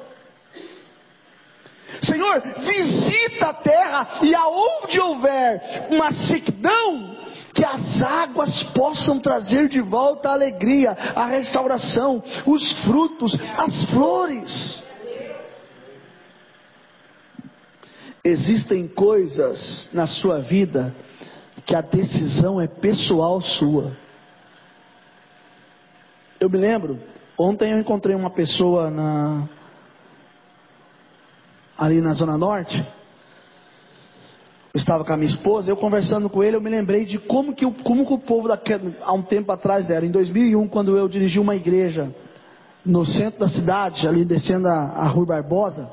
Senhor, 2.02 2.42
visita 2.60 3.48
a 3.48 3.54
terra 3.54 4.08
e 4.22 4.36
aonde 4.36 5.00
houver 5.00 5.88
uma 5.90 6.12
sequidão, 6.12 7.16
que 7.54 7.66
as 7.66 8.02
águas 8.04 8.62
possam 8.74 9.20
trazer 9.20 9.68
de 9.68 9.82
volta 9.82 10.30
a 10.30 10.34
alegria, 10.34 10.92
a 10.92 11.26
restauração, 11.26 12.24
os 12.46 12.72
frutos, 12.84 13.36
as 13.58 13.86
flores. 13.86 14.84
Existem 18.24 18.88
coisas 18.88 19.90
na 19.92 20.06
sua 20.06 20.40
vida 20.40 20.94
que 21.66 21.76
a 21.76 21.82
decisão 21.82 22.62
é 22.62 22.68
pessoal 22.68 23.42
sua. 23.42 23.98
Eu 26.40 26.50
me 26.50 26.58
lembro, 26.58 27.00
ontem 27.38 27.72
eu 27.72 27.80
encontrei 27.80 28.16
uma 28.16 28.30
pessoa 28.30 28.92
na, 28.92 29.50
ali 31.78 32.02
na 32.02 32.14
Zona 32.14 32.38
Norte. 32.38 32.78
Eu 34.74 34.80
estava 34.80 35.04
com 35.04 35.14
a 35.14 35.18
minha 35.18 35.30
esposa, 35.30 35.72
eu 35.72 35.78
conversando 35.78 36.30
com 36.30 36.44
ele, 36.44 36.56
eu 36.56 36.62
me 36.62 36.70
lembrei 36.70 37.06
de 37.06 37.18
como 37.18 37.54
que, 37.54 37.66
como 37.84 38.06
que 38.06 38.14
o 38.14 38.18
povo 38.18 38.48
daquele, 38.48 38.96
há 39.02 39.14
um 39.14 39.22
tempo 39.22 39.52
atrás 39.52 39.90
era. 39.90 40.06
Em 40.06 40.12
2001, 40.12 40.68
quando 40.68 40.98
eu 40.98 41.08
dirigi 41.08 41.40
uma 41.40 41.56
igreja 41.56 42.14
no 42.86 43.06
centro 43.06 43.40
da 43.40 43.48
cidade, 43.48 44.08
ali 44.08 44.24
descendo 44.24 44.68
a, 44.68 45.08
a 45.08 45.26
Barbosa, 45.26 45.90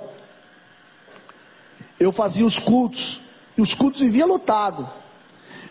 eu 1.98 2.12
fazia 2.12 2.44
os 2.44 2.58
cultos, 2.58 3.20
e 3.56 3.62
os 3.62 3.74
cultos 3.74 4.00
viviam 4.00 4.28
lotado. 4.28 4.88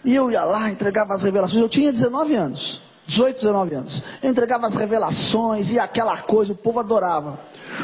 E 0.04 0.14
eu 0.16 0.32
ia 0.32 0.44
lá, 0.44 0.70
entregava 0.70 1.14
as 1.14 1.24
revelações, 1.24 1.62
eu 1.62 1.70
tinha 1.70 1.92
19 1.92 2.36
anos. 2.36 2.82
18, 3.08 3.40
19 3.40 3.76
anos. 3.76 4.04
Eu 4.22 4.30
entregava 4.30 4.68
as 4.68 4.76
revelações 4.76 5.70
e 5.70 5.80
aquela 5.80 6.22
coisa, 6.22 6.54
o 6.54 6.56
povo 6.56 6.80
adorava. 6.80 7.40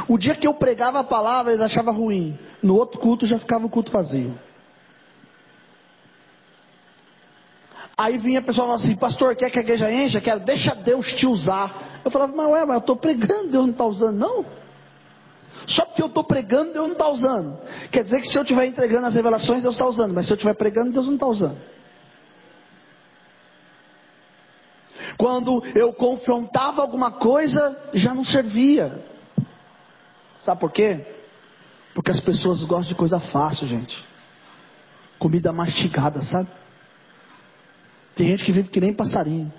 O 0.07 0.17
dia 0.17 0.35
que 0.35 0.47
eu 0.47 0.53
pregava 0.53 0.99
a 0.99 1.03
palavra, 1.03 1.51
eles 1.51 1.63
achavam 1.63 1.93
ruim. 1.93 2.37
No 2.63 2.75
outro 2.75 2.99
culto 2.99 3.25
já 3.25 3.37
ficava 3.37 3.65
o 3.65 3.69
culto 3.69 3.91
vazio. 3.91 4.37
Aí 7.97 8.17
vinha 8.17 8.39
a 8.39 8.41
pessoa 8.41 8.65
falando 8.65 8.81
assim, 8.81 8.95
pastor, 8.95 9.35
quer 9.35 9.49
que 9.49 9.59
a 9.59 9.61
igreja 9.61 9.91
encha? 9.91 10.21
Quero, 10.21 10.39
deixa 10.39 10.73
Deus 10.73 11.11
te 11.13 11.27
usar. 11.27 11.99
Eu 12.05 12.09
falava, 12.09 12.33
mas 12.33 12.47
ué, 12.47 12.65
mas 12.65 12.75
eu 12.75 12.79
estou 12.79 12.95
pregando, 12.95 13.49
Deus 13.49 13.65
não 13.65 13.71
está 13.71 13.85
usando, 13.85 14.17
não? 14.17 14.45
Só 15.67 15.85
porque 15.85 16.01
eu 16.01 16.07
estou 16.07 16.23
pregando, 16.23 16.71
Deus 16.71 16.85
não 16.85 16.93
está 16.93 17.09
usando. 17.09 17.57
Quer 17.91 18.05
dizer 18.05 18.21
que 18.21 18.27
se 18.29 18.37
eu 18.37 18.43
estiver 18.43 18.65
entregando 18.65 19.05
as 19.05 19.13
revelações, 19.13 19.63
Deus 19.63 19.75
está 19.75 19.85
usando. 19.85 20.13
Mas 20.13 20.27
se 20.27 20.31
eu 20.31 20.35
estiver 20.35 20.53
pregando, 20.53 20.91
Deus 20.91 21.07
não 21.07 21.15
está 21.15 21.27
usando. 21.27 21.57
Quando 25.19 25.61
eu 25.75 25.91
confrontava 25.91 26.81
alguma 26.81 27.11
coisa, 27.11 27.77
já 27.93 28.15
não 28.15 28.23
servia. 28.23 29.03
Sabe 30.39 30.61
por 30.61 30.71
quê? 30.71 31.05
Porque 31.93 32.09
as 32.09 32.21
pessoas 32.21 32.63
gostam 32.63 32.87
de 32.87 32.95
coisa 32.95 33.19
fácil, 33.19 33.67
gente. 33.67 34.01
Comida 35.19 35.51
mastigada, 35.51 36.21
sabe? 36.21 36.47
Tem 38.15 38.27
gente 38.27 38.45
que 38.45 38.53
vive 38.53 38.69
que 38.69 38.79
nem 38.79 38.93
passarinho. 38.93 39.51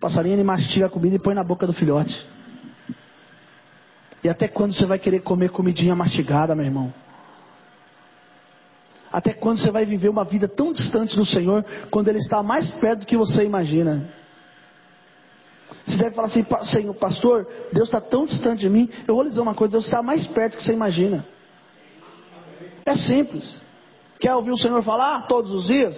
passarinho 0.00 0.34
ele 0.34 0.42
mastiga 0.42 0.86
a 0.86 0.90
comida 0.90 1.14
e 1.14 1.20
põe 1.20 1.32
na 1.32 1.44
boca 1.44 1.64
do 1.64 1.72
filhote. 1.72 2.26
E 4.24 4.28
até 4.28 4.48
quando 4.48 4.74
você 4.74 4.84
vai 4.84 4.98
querer 4.98 5.20
comer 5.20 5.50
comidinha 5.50 5.94
mastigada, 5.94 6.56
meu 6.56 6.64
irmão? 6.64 6.92
Até 9.12 9.32
quando 9.32 9.60
você 9.60 9.70
vai 9.70 9.86
viver 9.86 10.08
uma 10.08 10.24
vida 10.24 10.48
tão 10.48 10.72
distante 10.72 11.14
do 11.14 11.24
Senhor, 11.24 11.64
quando 11.88 12.08
Ele 12.08 12.18
está 12.18 12.42
mais 12.42 12.72
perto 12.72 13.00
do 13.02 13.06
que 13.06 13.16
você 13.16 13.44
imagina? 13.44 14.25
Você 15.84 15.98
deve 15.98 16.14
falar 16.14 16.28
assim, 16.28 16.44
Senhor, 16.64 16.94
pastor, 16.94 17.46
Deus 17.72 17.88
está 17.88 18.00
tão 18.00 18.26
distante 18.26 18.60
de 18.60 18.68
mim. 18.68 18.90
Eu 19.06 19.14
vou 19.14 19.22
lhe 19.22 19.30
dizer 19.30 19.40
uma 19.40 19.54
coisa: 19.54 19.72
Deus 19.72 19.84
está 19.84 20.02
mais 20.02 20.26
perto 20.26 20.56
que 20.56 20.62
você 20.62 20.72
imagina. 20.72 21.26
É 22.84 22.96
simples. 22.96 23.60
Quer 24.18 24.34
ouvir 24.34 24.50
o 24.50 24.58
Senhor 24.58 24.82
falar 24.82 25.26
todos 25.26 25.52
os 25.52 25.66
dias? 25.66 25.96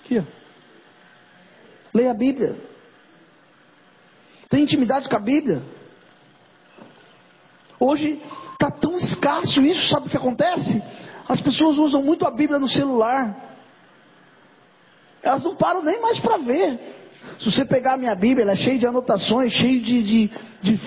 Aqui, 0.00 0.18
ó. 0.18 0.22
Leia 1.94 2.10
a 2.10 2.14
Bíblia. 2.14 2.56
Tem 4.48 4.62
intimidade 4.62 5.08
com 5.08 5.16
a 5.16 5.20
Bíblia. 5.20 5.62
Hoje 7.78 8.22
está 8.52 8.70
tão 8.70 8.96
escasso 8.96 9.60
isso, 9.60 9.88
sabe 9.88 10.06
o 10.06 10.10
que 10.10 10.16
acontece? 10.16 10.82
As 11.28 11.40
pessoas 11.40 11.76
usam 11.78 12.02
muito 12.02 12.26
a 12.26 12.30
Bíblia 12.30 12.58
no 12.58 12.68
celular. 12.68 13.44
Elas 15.22 15.42
não 15.42 15.56
param 15.56 15.82
nem 15.82 16.00
mais 16.00 16.18
para 16.20 16.38
ver. 16.38 16.95
Se 17.38 17.50
você 17.50 17.64
pegar 17.64 17.94
a 17.94 17.96
minha 17.96 18.14
Bíblia, 18.14 18.42
ela 18.42 18.52
é 18.52 18.56
cheia 18.56 18.78
de 18.78 18.86
anotações, 18.86 19.52
cheia 19.52 19.80
de, 19.80 20.02
de, 20.02 20.30
de 20.62 20.80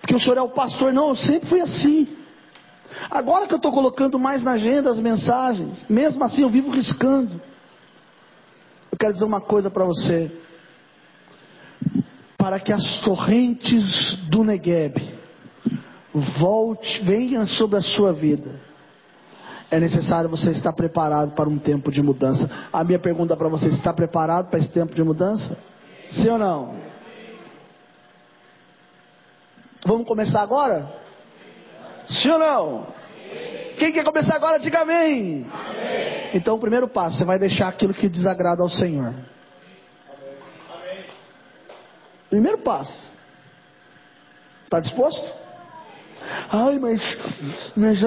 Porque 0.00 0.14
o 0.14 0.18
senhor 0.18 0.38
é 0.38 0.42
o 0.42 0.48
pastor. 0.48 0.92
Não, 0.92 1.10
eu 1.10 1.16
sempre 1.16 1.48
fui 1.48 1.60
assim. 1.60 2.08
Agora 3.10 3.46
que 3.46 3.54
eu 3.54 3.56
estou 3.56 3.72
colocando 3.72 4.18
mais 4.18 4.42
na 4.42 4.52
agenda 4.52 4.90
as 4.90 4.98
mensagens, 4.98 5.84
mesmo 5.88 6.22
assim 6.24 6.42
eu 6.42 6.50
vivo 6.50 6.70
riscando. 6.70 7.40
Eu 8.90 8.98
quero 8.98 9.12
dizer 9.12 9.24
uma 9.24 9.40
coisa 9.40 9.70
para 9.70 9.84
você. 9.84 10.30
Para 12.36 12.58
que 12.58 12.72
as 12.72 12.98
torrentes 13.00 14.16
do 14.28 14.44
Negueb 14.44 14.96
volte, 16.38 17.02
venham 17.02 17.46
sobre 17.46 17.78
a 17.78 17.82
sua 17.82 18.12
vida, 18.12 18.60
é 19.72 19.80
necessário 19.80 20.28
você 20.28 20.50
estar 20.50 20.74
preparado 20.74 21.32
para 21.32 21.48
um 21.48 21.58
tempo 21.58 21.90
de 21.90 22.02
mudança. 22.02 22.48
A 22.70 22.84
minha 22.84 22.98
pergunta 22.98 23.34
para 23.34 23.48
você: 23.48 23.68
está 23.68 23.90
preparado 23.90 24.50
para 24.50 24.60
esse 24.60 24.68
tempo 24.68 24.94
de 24.94 25.02
mudança? 25.02 25.56
Sim 26.10 26.28
ou 26.28 26.38
não? 26.38 26.76
Vamos 29.86 30.06
começar 30.06 30.42
agora? 30.42 30.92
Sim 32.06 32.32
ou 32.32 32.38
não? 32.38 32.86
Quem 33.78 33.92
quer 33.94 34.04
começar 34.04 34.36
agora, 34.36 34.58
diga 34.58 34.80
amém. 34.82 35.46
amém. 35.50 36.30
Então, 36.34 36.56
o 36.56 36.60
primeiro 36.60 36.86
passo, 36.86 37.16
você 37.16 37.24
vai 37.24 37.38
deixar 37.38 37.68
aquilo 37.68 37.94
que 37.94 38.10
desagrada 38.10 38.62
ao 38.62 38.68
Senhor. 38.68 39.14
Primeiro 42.28 42.58
passo. 42.58 43.10
Está 44.64 44.80
disposto? 44.80 45.41
Ai, 46.50 46.78
mas, 46.78 47.00
mas 47.76 48.00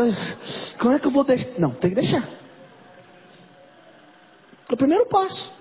como 0.79 0.93
é 0.93 0.99
que 0.99 1.07
eu 1.07 1.11
vou 1.11 1.23
deixar? 1.23 1.59
Não, 1.59 1.71
tem 1.71 1.89
que 1.89 1.95
deixar. 1.95 2.27
É 4.69 4.73
o 4.73 4.77
primeiro 4.77 5.05
passo. 5.05 5.53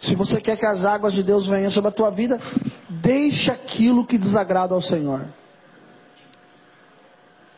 Se 0.00 0.14
você 0.14 0.40
quer 0.40 0.56
que 0.56 0.66
as 0.66 0.84
águas 0.84 1.14
de 1.14 1.22
Deus 1.22 1.46
venham 1.46 1.70
sobre 1.70 1.88
a 1.88 1.92
tua 1.92 2.10
vida, 2.10 2.40
deixa 2.88 3.52
aquilo 3.52 4.06
que 4.06 4.18
desagrada 4.18 4.74
ao 4.74 4.82
Senhor. 4.82 5.26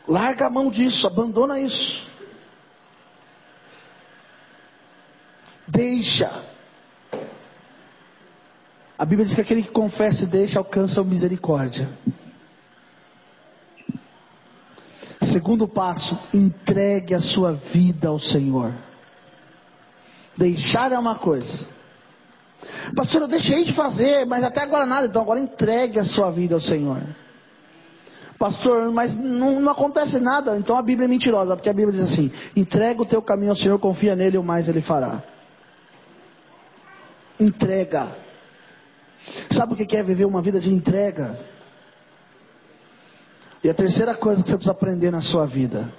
Larga 0.07 0.47
a 0.47 0.49
mão 0.49 0.69
disso, 0.69 1.05
abandona 1.05 1.59
isso. 1.59 2.07
Deixa. 5.67 6.45
A 8.97 9.05
Bíblia 9.05 9.25
diz 9.25 9.35
que 9.35 9.41
aquele 9.41 9.63
que 9.63 9.71
confessa 9.71 10.23
e 10.23 10.27
deixa 10.27 10.57
alcança 10.57 11.01
a 11.01 11.03
misericórdia. 11.03 11.89
Segundo 15.37 15.67
passo, 15.67 16.17
entregue 16.33 17.13
a 17.13 17.19
sua 17.19 17.53
vida 17.53 18.07
ao 18.07 18.17
Senhor. 18.17 18.73
Deixar 20.35 20.91
é 20.91 20.97
uma 20.97 21.13
coisa. 21.13 21.63
Pastor, 22.95 23.21
eu 23.21 23.27
deixei 23.27 23.63
de 23.63 23.71
fazer, 23.73 24.25
mas 24.25 24.43
até 24.43 24.61
agora 24.61 24.83
nada. 24.83 25.05
Então 25.05 25.21
agora 25.21 25.39
entregue 25.39 25.99
a 25.99 26.03
sua 26.05 26.31
vida 26.31 26.55
ao 26.55 26.59
Senhor. 26.59 27.03
Pastor, 28.39 28.91
mas 28.91 29.15
não, 29.15 29.59
não, 29.59 29.71
acontece 29.71 30.19
nada. 30.19 30.57
Então 30.57 30.75
a 30.75 30.81
Bíblia 30.81 31.05
é 31.05 31.07
mentirosa, 31.07 31.55
porque 31.55 31.69
a 31.69 31.73
Bíblia 31.73 32.01
diz 32.01 32.11
assim: 32.11 32.31
entrega 32.55 33.03
o 33.03 33.05
teu 33.05 33.21
caminho 33.21 33.51
ao 33.51 33.57
Senhor, 33.57 33.77
confia 33.77 34.15
nele, 34.15 34.39
o 34.39 34.43
mais 34.43 34.67
ele 34.67 34.81
fará. 34.81 35.21
Entrega. 37.39 38.15
Sabe 39.51 39.73
o 39.73 39.75
que 39.75 39.95
é 39.95 40.01
viver 40.01 40.25
uma 40.25 40.41
vida 40.41 40.59
de 40.59 40.73
entrega? 40.73 41.37
E 43.67 43.69
a 43.69 43.73
terceira 43.73 44.15
coisa 44.15 44.41
que 44.41 44.47
você 44.47 44.55
precisa 44.55 44.71
aprender 44.71 45.11
na 45.11 45.19
sua 45.19 45.45
vida: 45.45 45.93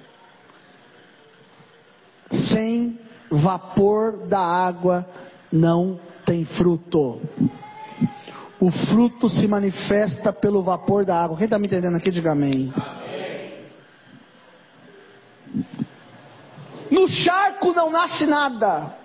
sem 2.48 2.98
vapor 3.30 4.26
da 4.26 4.40
água 4.40 5.06
não 5.52 6.00
tem 6.24 6.46
fruto. 6.46 7.20
O 8.58 8.70
fruto 8.70 9.28
se 9.28 9.46
manifesta 9.46 10.32
pelo 10.32 10.62
vapor 10.62 11.04
da 11.04 11.22
água. 11.22 11.36
Quem 11.36 11.44
está 11.44 11.58
me 11.58 11.66
entendendo 11.66 11.98
aqui, 11.98 12.10
diga 12.10 12.32
amém. 12.32 12.72
No 16.90 17.06
charco 17.06 17.74
não 17.74 17.90
nasce 17.90 18.24
nada. 18.24 18.96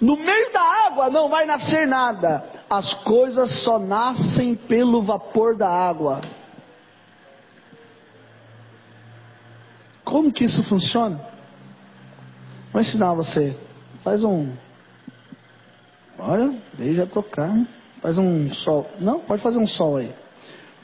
No 0.00 0.16
meio 0.16 0.52
da 0.52 0.86
água 0.88 1.10
não 1.10 1.28
vai 1.28 1.46
nascer 1.46 1.86
nada. 1.86 2.44
As 2.68 2.92
coisas 3.04 3.62
só 3.62 3.78
nascem 3.78 4.56
pelo 4.56 5.00
vapor 5.00 5.56
da 5.56 5.68
água. 5.68 6.20
Como 10.14 10.30
que 10.30 10.44
isso 10.44 10.62
funciona? 10.68 11.20
Vou 12.72 12.80
ensinar 12.80 13.14
você. 13.14 13.58
Faz 14.04 14.22
um. 14.22 14.52
Olha, 16.16 16.54
veja 16.74 17.04
tocar. 17.04 17.52
Faz 18.00 18.16
um 18.16 18.48
sol. 18.54 18.86
Não, 19.00 19.18
pode 19.18 19.42
fazer 19.42 19.58
um 19.58 19.66
sol 19.66 19.96
aí. 19.96 20.14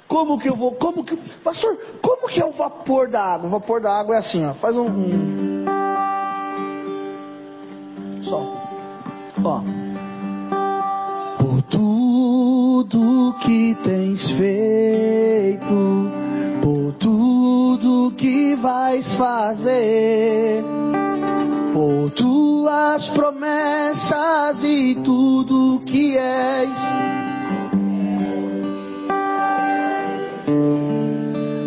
Como 0.08 0.36
que 0.36 0.48
eu 0.48 0.56
vou. 0.56 0.72
Como 0.72 1.04
que. 1.04 1.16
Pastor, 1.44 1.76
como 2.02 2.26
que 2.26 2.40
é 2.40 2.44
o 2.44 2.50
vapor 2.50 3.08
da 3.08 3.22
água? 3.22 3.46
O 3.46 3.50
vapor 3.50 3.80
da 3.80 4.00
água 4.00 4.16
é 4.16 4.18
assim, 4.18 4.44
ó. 4.44 4.54
Faz 4.54 4.76
um. 4.76 4.88
um... 4.88 5.64
Sol. 8.24 8.52
Ó. 9.44 9.62
Por 11.38 11.62
tudo 11.70 13.36
que 13.44 13.76
tens 13.84 14.28
feito 14.32 16.19
que 18.20 18.54
vais 18.56 19.16
fazer, 19.16 20.62
por 21.72 22.10
tuas 22.10 23.08
promessas 23.08 24.62
e 24.62 24.94
tudo 25.02 25.80
que 25.86 26.18
és. 26.18 26.78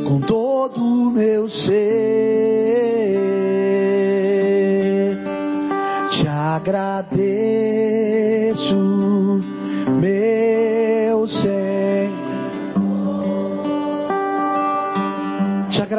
Com 0.08 0.22
todo 0.28 0.80
o 0.80 1.10
meu 1.10 1.50
ser, 1.50 1.74
te 6.12 6.28
agradeço, 6.28 7.34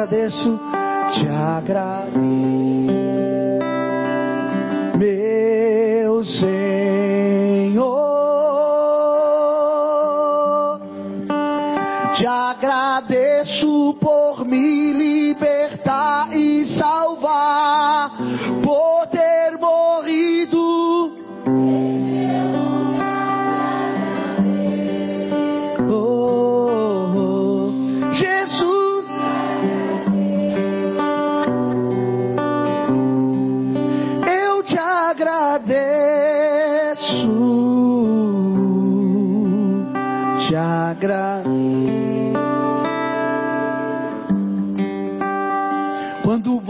agradeço, 0.05 0.59
te 1.13 1.27
agradeço, 1.27 2.74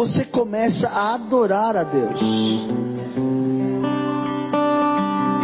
você 0.05 0.23
começa 0.23 0.87
a 0.87 1.15
adorar 1.15 1.75
a 1.75 1.83
Deus, 1.83 2.21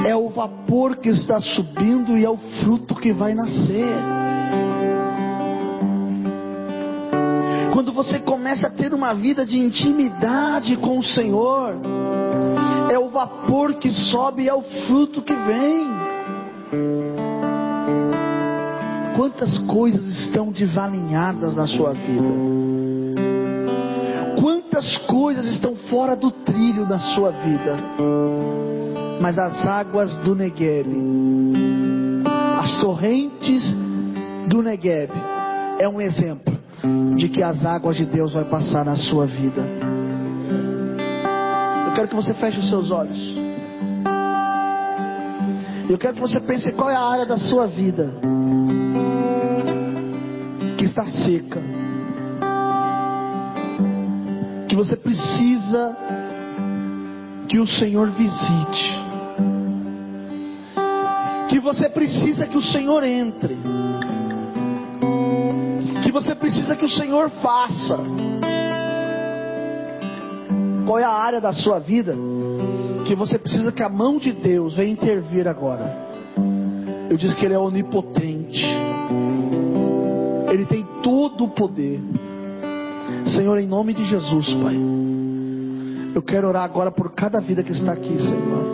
é 0.06 0.16
o 0.16 0.30
vapor 0.30 0.98
que 0.98 1.10
está 1.10 1.40
subindo 1.40 2.16
e 2.16 2.24
é 2.24 2.30
o 2.30 2.38
fruto 2.38 2.94
que 2.94 3.12
vai 3.12 3.34
nascer. 3.34 3.96
Quando 7.74 7.92
você 7.92 8.20
começa 8.20 8.68
a 8.68 8.70
ter 8.70 8.94
uma 8.94 9.16
vida 9.16 9.44
de 9.48 9.58
intimidade 9.58 10.78
com 10.78 11.00
o 11.00 11.04
Senhor, 11.04 11.74
é 12.92 13.00
o 13.00 13.10
vapor 13.10 13.74
que 13.76 13.90
sobe 13.90 14.44
e 14.44 14.50
é 14.50 14.54
o 14.54 14.62
fruto 14.62 15.24
que 15.24 15.34
vem. 15.34 15.88
Quantas 19.16 19.58
coisas 19.58 20.06
estão 20.20 20.52
desalinhadas 20.52 21.56
na 21.56 21.66
sua 21.66 21.94
vida? 21.94 22.71
Quantas 24.82 24.98
coisas 25.06 25.46
estão 25.46 25.76
fora 25.76 26.16
do 26.16 26.32
trilho 26.32 26.88
na 26.88 27.00
sua 27.00 27.30
vida? 27.30 27.78
Mas 29.22 29.38
as 29.38 29.68
águas 29.68 30.16
do 30.24 30.34
Negueb, 30.34 30.88
as 32.60 32.78
torrentes 32.78 33.78
do 34.48 34.64
Negueb, 34.64 35.12
é 35.78 35.88
um 35.88 36.02
exemplo 36.02 36.58
de 37.16 37.30
que 37.30 37.44
as 37.44 37.64
águas 37.64 37.96
de 37.96 38.08
Deus 38.08 38.34
vai 38.34 38.44
passar 38.46 38.84
na 38.84 38.96
sua 38.96 39.28
vida. 39.28 39.62
Eu 41.86 41.94
quero 41.94 42.08
que 42.08 42.16
você 42.16 42.34
feche 42.34 42.58
os 42.58 42.68
seus 42.68 42.90
olhos. 42.90 43.38
Eu 45.88 45.98
quero 46.00 46.16
que 46.16 46.22
você 46.22 46.40
pense 46.40 46.72
qual 46.72 46.90
é 46.90 46.96
a 46.96 47.04
área 47.04 47.28
da 47.28 47.38
sua 47.38 47.68
vida 47.68 48.12
que 50.76 50.86
está 50.86 51.06
seca. 51.06 51.71
Que 54.72 54.76
você 54.78 54.96
precisa 54.96 55.98
que 57.50 57.60
o 57.60 57.68
Senhor 57.68 58.10
visite. 58.12 59.00
Que 61.50 61.60
você 61.60 61.90
precisa 61.90 62.48
que 62.48 62.56
o 62.56 62.62
Senhor 62.62 63.04
entre. 63.04 63.58
Que 66.02 66.10
você 66.10 66.34
precisa 66.34 66.74
que 66.78 66.86
o 66.86 66.90
Senhor 66.90 67.30
faça. 67.42 68.00
Qual 70.86 70.98
é 70.98 71.04
a 71.04 71.12
área 71.12 71.42
da 71.42 71.52
sua 71.52 71.78
vida 71.78 72.16
que 73.06 73.14
você 73.14 73.38
precisa 73.38 73.74
que 73.74 73.84
a 73.84 73.90
mão 73.90 74.20
de 74.20 74.32
Deus 74.32 74.74
venha 74.74 74.94
intervir 74.94 75.50
agora? 75.50 75.98
Eu 77.10 77.18
disse 77.18 77.36
que 77.36 77.44
Ele 77.44 77.56
é 77.56 77.60
onipotente. 77.60 78.66
Ele 80.50 80.66
tem 80.66 80.88
todo 81.04 81.44
o 81.44 81.50
poder. 81.50 82.00
Senhor, 83.28 83.58
em 83.60 83.68
nome 83.68 83.94
de 83.94 84.06
Jesus, 84.06 84.54
Pai. 84.56 84.76
Eu 86.14 86.22
quero 86.22 86.48
orar 86.48 86.64
agora 86.64 86.92
por 86.92 87.12
cada 87.14 87.40
vida 87.40 87.64
que 87.64 87.72
está 87.72 87.94
aqui, 87.94 88.20
Senhor. 88.22 88.72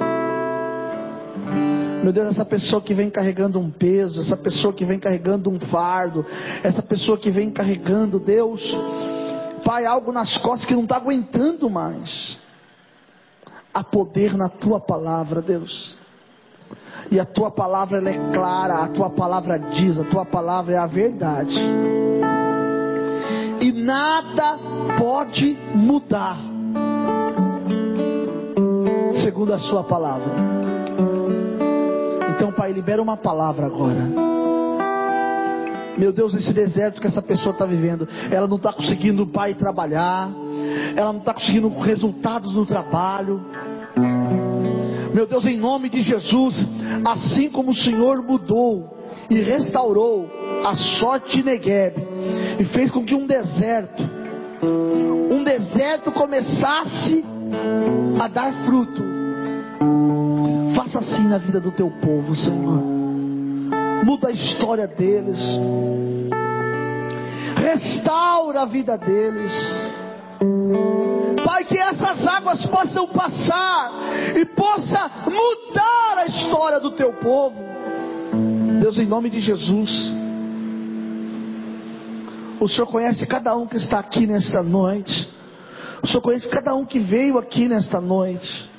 Meu 2.04 2.14
Deus, 2.14 2.28
essa 2.30 2.46
pessoa 2.46 2.82
que 2.82 2.94
vem 2.94 3.10
carregando 3.10 3.60
um 3.60 3.70
peso, 3.70 4.22
essa 4.22 4.38
pessoa 4.38 4.74
que 4.74 4.86
vem 4.86 4.98
carregando 4.98 5.50
um 5.50 5.60
fardo, 5.60 6.26
essa 6.64 6.82
pessoa 6.82 7.18
que 7.18 7.30
vem 7.30 7.52
carregando, 7.52 8.20
Deus, 8.20 8.62
Pai, 9.66 9.86
algo 9.86 10.14
nas 10.14 10.38
costas 10.38 10.66
que 10.66 10.74
não 10.74 10.84
está 10.84 10.96
aguentando 10.96 11.70
mais. 11.70 12.38
Há 13.74 13.84
poder 13.84 14.38
na 14.38 14.48
tua 14.48 14.80
palavra, 14.80 15.42
Deus. 15.42 15.98
E 17.12 17.20
a 17.20 17.26
tua 17.26 17.52
palavra 17.52 18.00
é 18.10 18.34
clara, 18.34 18.76
a 18.76 18.88
tua 18.88 19.10
palavra 19.10 19.60
diz, 19.60 20.00
a 20.00 20.06
tua 20.06 20.26
palavra 20.26 20.76
é 20.76 20.78
a 20.78 20.88
verdade. 20.88 21.62
E 23.60 23.72
nada 23.72 24.60
pode 25.00 25.58
mudar, 25.74 26.38
segundo 29.24 29.54
a 29.54 29.60
sua 29.60 29.84
palavra. 29.84 30.32
Então, 32.36 32.52
Pai, 32.52 32.72
libera 32.72 33.02
uma 33.02 33.18
palavra 33.18 33.66
agora. 33.66 34.28
Meu 35.98 36.14
Deus, 36.14 36.36
esse 36.36 36.54
deserto 36.54 37.02
que 37.02 37.08
essa 37.08 37.22
pessoa 37.22 37.52
está 37.52 37.66
vivendo, 37.66 38.08
ela 38.30 38.48
não 38.48 38.58
está 38.58 38.72
conseguindo, 38.72 39.26
Pai, 39.26 39.56
trabalhar, 39.56 40.30
ela 40.96 41.12
não 41.12 41.20
está 41.20 41.34
conseguindo 41.34 41.68
resultados 41.80 42.54
no 42.54 42.66
trabalho. 42.66 43.44
Meu 45.14 45.26
Deus, 45.26 45.46
em 45.48 45.58
nome 45.58 45.90
de 45.90 46.04
Jesus, 46.04 46.56
assim 47.04 47.50
como 47.50 47.72
o 47.72 47.76
Senhor 47.76 48.22
mudou 48.22 48.96
e 49.32 49.42
restaurou 49.42 50.30
a 50.64 50.76
sorte 50.76 51.42
Negueb 51.42 51.96
e 52.60 52.66
fez 52.66 52.92
com 52.92 53.04
que 53.04 53.16
um 53.16 53.26
deserto, 53.26 54.04
um 55.32 55.44
deserto 55.44 56.12
começasse 56.12 57.26
a 58.20 58.28
dar 58.28 58.54
fruto. 58.66 59.04
Faça 60.76 61.00
assim 61.00 61.28
na 61.28 61.38
vida 61.38 61.60
do 61.60 61.72
teu 61.72 61.90
povo, 62.02 62.36
Senhor 62.36 62.98
muda 64.08 64.30
a 64.30 64.32
história 64.32 64.88
deles, 64.88 65.38
restaura 67.58 68.62
a 68.62 68.66
vida 68.66 68.98
deles. 68.98 69.52
Pai, 71.44 71.66
que 71.66 71.78
essas 71.78 72.26
águas 72.26 72.66
possam 72.68 73.06
passar 73.10 73.92
e 74.34 74.46
possa 74.46 75.12
mudar 75.26 76.20
a 76.20 76.26
história 76.26 76.80
do 76.80 76.92
teu 76.92 77.12
povo. 77.14 77.62
Deus, 78.80 78.98
em 78.98 79.06
nome 79.06 79.30
de 79.30 79.42
Jesus. 79.42 79.92
O 82.60 82.68
Senhor 82.68 82.88
conhece 82.88 83.26
cada 83.26 83.56
um 83.56 83.68
que 83.68 83.78
está 83.78 84.00
aqui 84.00 84.26
nesta 84.26 84.64
noite. 84.64 85.30
O 86.02 86.08
Senhor 86.08 86.22
conhece 86.22 86.48
cada 86.50 86.74
um 86.76 86.86
que 86.86 87.00
veio 87.00 87.38
aqui 87.38 87.68
nesta 87.68 88.02
noite. 88.02 88.70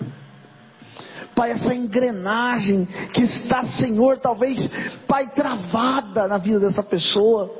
Pai, 1.35 1.53
essa 1.53 1.73
engrenagem 1.73 2.87
que 3.13 3.23
está, 3.23 3.63
Senhor, 3.65 4.19
talvez, 4.19 4.69
Pai, 5.07 5.29
travada 5.29 6.27
na 6.27 6.37
vida 6.39 6.59
dessa 6.59 6.83
pessoa, 6.83 7.55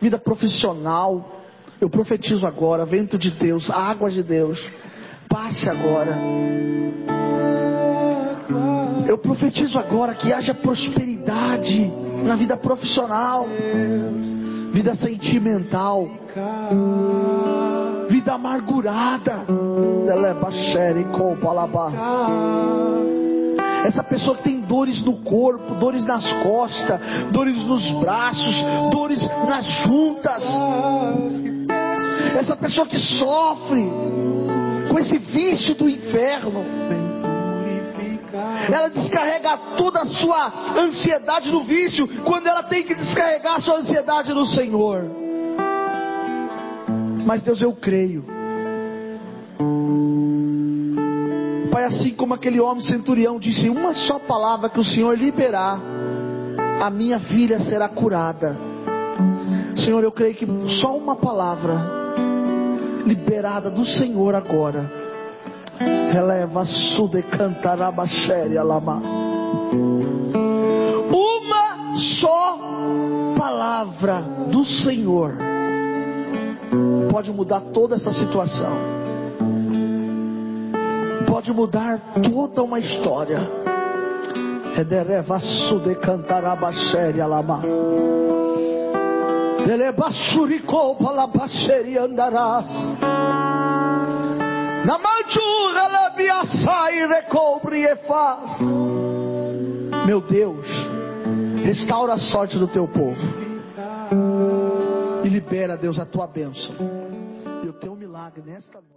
vida 0.00 0.18
profissional. 0.18 1.42
Eu 1.80 1.88
profetizo 1.88 2.46
agora, 2.46 2.84
vento 2.84 3.16
de 3.16 3.30
Deus, 3.30 3.70
água 3.70 4.10
de 4.10 4.24
Deus, 4.24 4.58
passe 5.28 5.68
agora. 5.68 6.18
Eu 9.06 9.18
profetizo 9.18 9.78
agora 9.78 10.14
que 10.14 10.32
haja 10.32 10.52
prosperidade 10.52 11.86
na 12.24 12.34
vida 12.34 12.56
profissional, 12.56 13.46
vida 14.76 14.94
sentimental, 14.94 16.06
vida 18.10 18.34
amargurada. 18.34 19.46
Essa 23.86 24.04
pessoa 24.04 24.36
que 24.36 24.42
tem 24.42 24.60
dores 24.60 25.02
no 25.02 25.14
corpo, 25.22 25.76
dores 25.76 26.04
nas 26.04 26.30
costas, 26.42 27.00
dores 27.32 27.56
nos 27.66 27.90
braços, 27.92 28.54
dores 28.90 29.26
nas 29.48 29.64
juntas. 29.64 30.44
Essa 32.38 32.54
pessoa 32.54 32.86
que 32.86 32.98
sofre 32.98 33.90
com 34.90 34.98
esse 34.98 35.16
vício 35.16 35.74
do 35.74 35.88
inferno. 35.88 37.05
Ela 38.72 38.88
descarrega 38.88 39.56
toda 39.76 40.00
a 40.00 40.06
sua 40.06 40.52
ansiedade 40.78 41.50
no 41.50 41.64
vício, 41.64 42.06
quando 42.24 42.46
ela 42.46 42.62
tem 42.64 42.82
que 42.82 42.94
descarregar 42.94 43.56
a 43.56 43.60
sua 43.60 43.78
ansiedade 43.78 44.32
no 44.32 44.46
Senhor. 44.46 45.04
Mas 47.24 47.42
Deus, 47.42 47.60
eu 47.60 47.72
creio. 47.74 48.24
Pai, 51.70 51.84
assim 51.84 52.14
como 52.14 52.34
aquele 52.34 52.60
homem 52.60 52.82
centurião 52.82 53.38
disse, 53.38 53.68
uma 53.68 53.92
só 53.94 54.18
palavra 54.18 54.68
que 54.70 54.80
o 54.80 54.84
Senhor 54.84 55.16
liberar, 55.18 55.80
a 56.80 56.90
minha 56.90 57.18
filha 57.18 57.60
será 57.60 57.88
curada. 57.88 58.56
Senhor, 59.76 60.02
eu 60.02 60.12
creio 60.12 60.34
que 60.34 60.46
só 60.80 60.96
uma 60.96 61.16
palavra 61.16 61.96
liberada 63.04 63.70
do 63.70 63.84
Senhor 63.84 64.34
agora, 64.34 64.90
releva 66.12 66.64
sude 66.64 67.22
cantarabaxéria 67.22 68.62
lamas. 68.62 69.04
Uma 71.10 71.94
só 72.20 72.58
palavra 73.36 74.22
do 74.50 74.64
Senhor 74.64 75.34
pode 77.10 77.32
mudar 77.32 77.60
toda 77.72 77.96
essa 77.96 78.12
situação. 78.12 78.76
Pode 81.26 81.52
mudar 81.52 82.00
toda 82.30 82.62
uma 82.62 82.78
história. 82.78 83.40
Ederevasu 84.78 85.80
de 85.80 85.94
cantarabaxéria 85.94 87.26
lamas. 87.26 87.64
Delebachuricou 89.66 90.94
palabaxéria 90.96 92.02
andarás. 92.04 92.68
Na 94.84 94.98
Meu 100.06 100.20
Deus, 100.20 100.66
restaura 101.64 102.14
a 102.14 102.18
sorte 102.18 102.58
do 102.58 102.68
teu 102.68 102.86
povo. 102.86 103.20
E 105.24 105.28
libera, 105.28 105.76
Deus, 105.76 105.98
a 105.98 106.06
tua 106.06 106.26
bênção. 106.26 106.74
E 107.64 107.68
o 107.68 107.72
teu 107.72 107.96
milagre 107.96 108.42
nesta 108.42 108.80
noite. 108.80 108.95